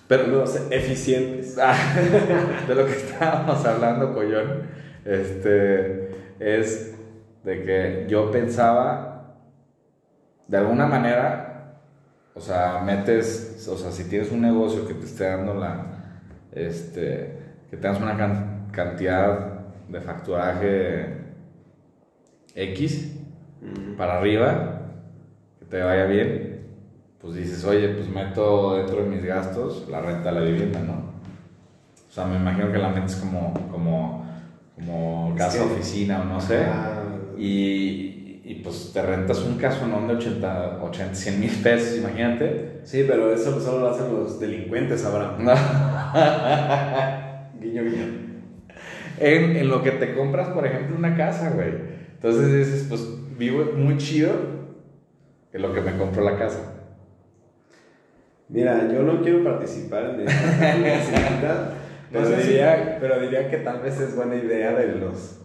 [0.07, 1.55] Pero unos eficientes.
[2.67, 4.63] De lo que estábamos hablando, Collón,
[5.05, 6.95] este, es
[7.43, 9.35] de que yo pensaba,
[10.47, 11.79] de alguna manera,
[12.33, 15.85] o sea, metes, o sea, si tienes un negocio que te esté dando la,
[16.53, 17.37] este,
[17.69, 19.39] que tengas una can- cantidad
[19.89, 21.22] de facturaje
[22.55, 23.15] X
[23.97, 24.81] para arriba,
[25.59, 26.59] que te vaya bien,
[27.21, 30.93] pues dices, oye, pues meto dentro de mis gastos la renta de la vivienda, ¿no?
[32.09, 34.25] O sea, me imagino que la metes como, como,
[34.75, 36.63] como casa que- oficina o no sé.
[36.65, 36.99] Ah,
[37.37, 42.81] Y, y pues te rentas un casonón de 80, 80 100 mil pesos, imagínate.
[42.83, 45.37] Sí, pero eso solo lo hacen los delincuentes, Abraham.
[45.45, 45.53] No.
[47.59, 48.05] Guiño, guiño.
[49.19, 51.92] en, en lo que te compras, por ejemplo, una casa, güey.
[52.23, 53.05] Entonces dices, pues
[53.37, 54.31] vivo muy chido
[55.51, 56.73] en lo que me compro la casa.
[58.47, 61.73] Mira, yo no quiero participar en esta
[62.11, 65.41] No pero, si- diría, pero diría que tal vez es buena idea de los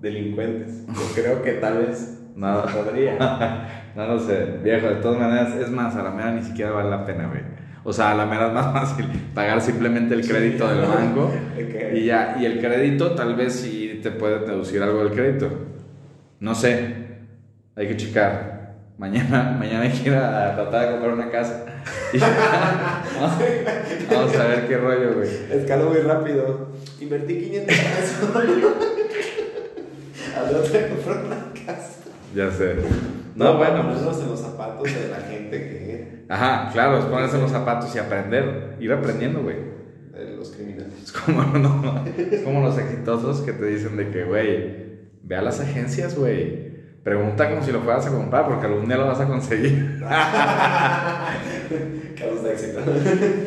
[0.00, 0.86] delincuentes.
[0.86, 3.66] Yo creo que tal vez No, Podría.
[3.96, 6.88] no lo sé, viejo, de todas maneras, es más, a la mera ni siquiera vale
[6.88, 7.42] la pena, güey.
[7.84, 11.30] O sea, a la mera es más fácil pagar simplemente el crédito del banco
[11.92, 15.75] y ya, y el crédito tal vez sí te puede deducir algo del crédito.
[16.38, 16.94] No sé,
[17.74, 18.74] hay que checar.
[18.98, 21.64] Mañana, mañana hay que ir a tratar de comprar una casa.
[24.10, 25.28] Vamos a ver qué rollo, güey.
[25.50, 26.68] Escaló muy rápido.
[27.00, 28.36] Invertí 500 pesos.
[30.36, 32.00] Al otro comprar una casa.
[32.34, 32.76] Ya sé.
[33.34, 36.24] No, bueno, Ponernos en los zapatos de la gente que.
[36.28, 39.56] Ajá, claro, es ponerse en los zapatos y aprender, ir aprendiendo, güey.
[40.12, 40.92] de los criminales.
[41.04, 44.85] Es como, no, es como los exitosos que te dicen de que, güey,
[45.26, 46.64] ve a las agencias, güey.
[47.02, 49.98] Pregunta como si lo fueras a comprar porque algún día lo vas a conseguir.
[52.18, 52.80] Casos de éxito.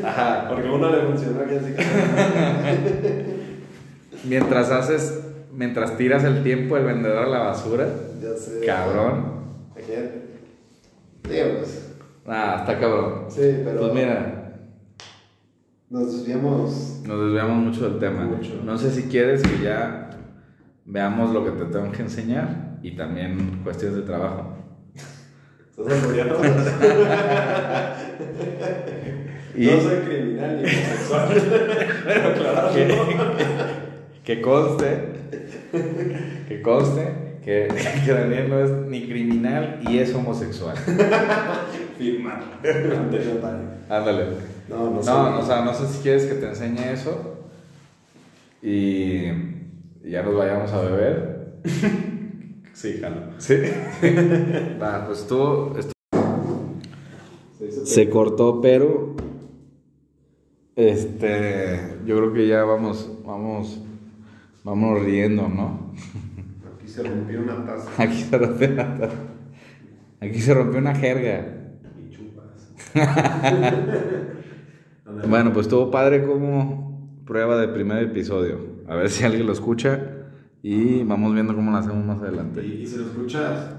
[0.06, 0.46] Ajá.
[0.48, 1.74] Porque a uno le funcionó que así.
[4.28, 5.20] Mientras haces,
[5.54, 7.88] mientras tiras el tiempo del vendedor a la basura,
[8.22, 8.66] Ya sé.
[8.66, 9.40] cabrón.
[11.24, 11.92] Pues.
[12.28, 13.26] Ah, está cabrón.
[13.30, 13.80] Sí, pero.
[13.80, 14.56] Pues mira,
[15.90, 17.02] Nos desviamos.
[17.06, 18.24] nos desviamos mucho del tema.
[18.26, 18.62] Mucho.
[18.64, 20.09] No sé si quieres que ya
[20.90, 24.56] veamos lo que te tengo que enseñar y también cuestiones de trabajo.
[25.78, 25.98] ¿Estás?
[29.56, 31.28] Y- No soy criminal ni homosexual.
[32.06, 32.96] Pero claro, que, no.
[34.24, 35.00] que conste,
[36.48, 37.14] que conste
[37.44, 37.68] que,
[38.06, 40.76] que Daniel no es ni criminal y es homosexual.
[41.98, 42.40] Firma.
[43.90, 44.26] Ándale.
[44.70, 45.10] No, no sé.
[45.10, 47.46] No, o sea, no sé si quieres que te enseñe eso
[48.62, 49.26] y,
[50.04, 51.60] y ya nos vayamos a beber.
[52.72, 53.18] Sí, jalo.
[53.39, 53.56] Sí.
[54.82, 55.74] Va, pues tú.
[55.78, 55.91] esto-
[57.86, 59.16] Se cortó, pero.
[60.78, 61.97] Este.
[62.06, 63.12] Yo creo que ya vamos.
[63.26, 63.82] Vamos.
[64.64, 65.91] Vamos riendo, ¿no?
[66.78, 67.89] Aquí se rompió una taza.
[68.02, 68.97] Aquí se rompió una.
[70.22, 71.47] Aquí se rompió una jerga.
[72.00, 72.72] Y chupas.
[75.28, 78.69] Bueno, pues estuvo padre como prueba de primer episodio.
[78.90, 80.00] A ver si alguien lo escucha
[80.64, 82.66] y vamos viendo cómo lo hacemos más adelante.
[82.66, 83.76] Y, y si lo escuchas,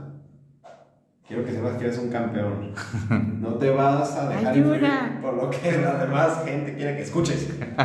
[1.27, 2.73] quiero que sepas que eres un campeón.
[3.41, 4.83] No te vas a dejar influir
[5.21, 7.59] por lo que la demás gente quiere que escuches.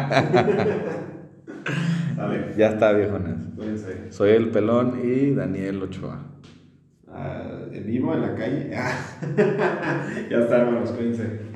[2.15, 3.35] Vale, Ya está, viejones.
[3.55, 4.11] cuídense.
[4.11, 6.19] Soy el pelón y Daniel Ochoa.
[7.71, 8.69] En vivo, en la calle.
[10.29, 11.54] ya está, hermanos, cuídense.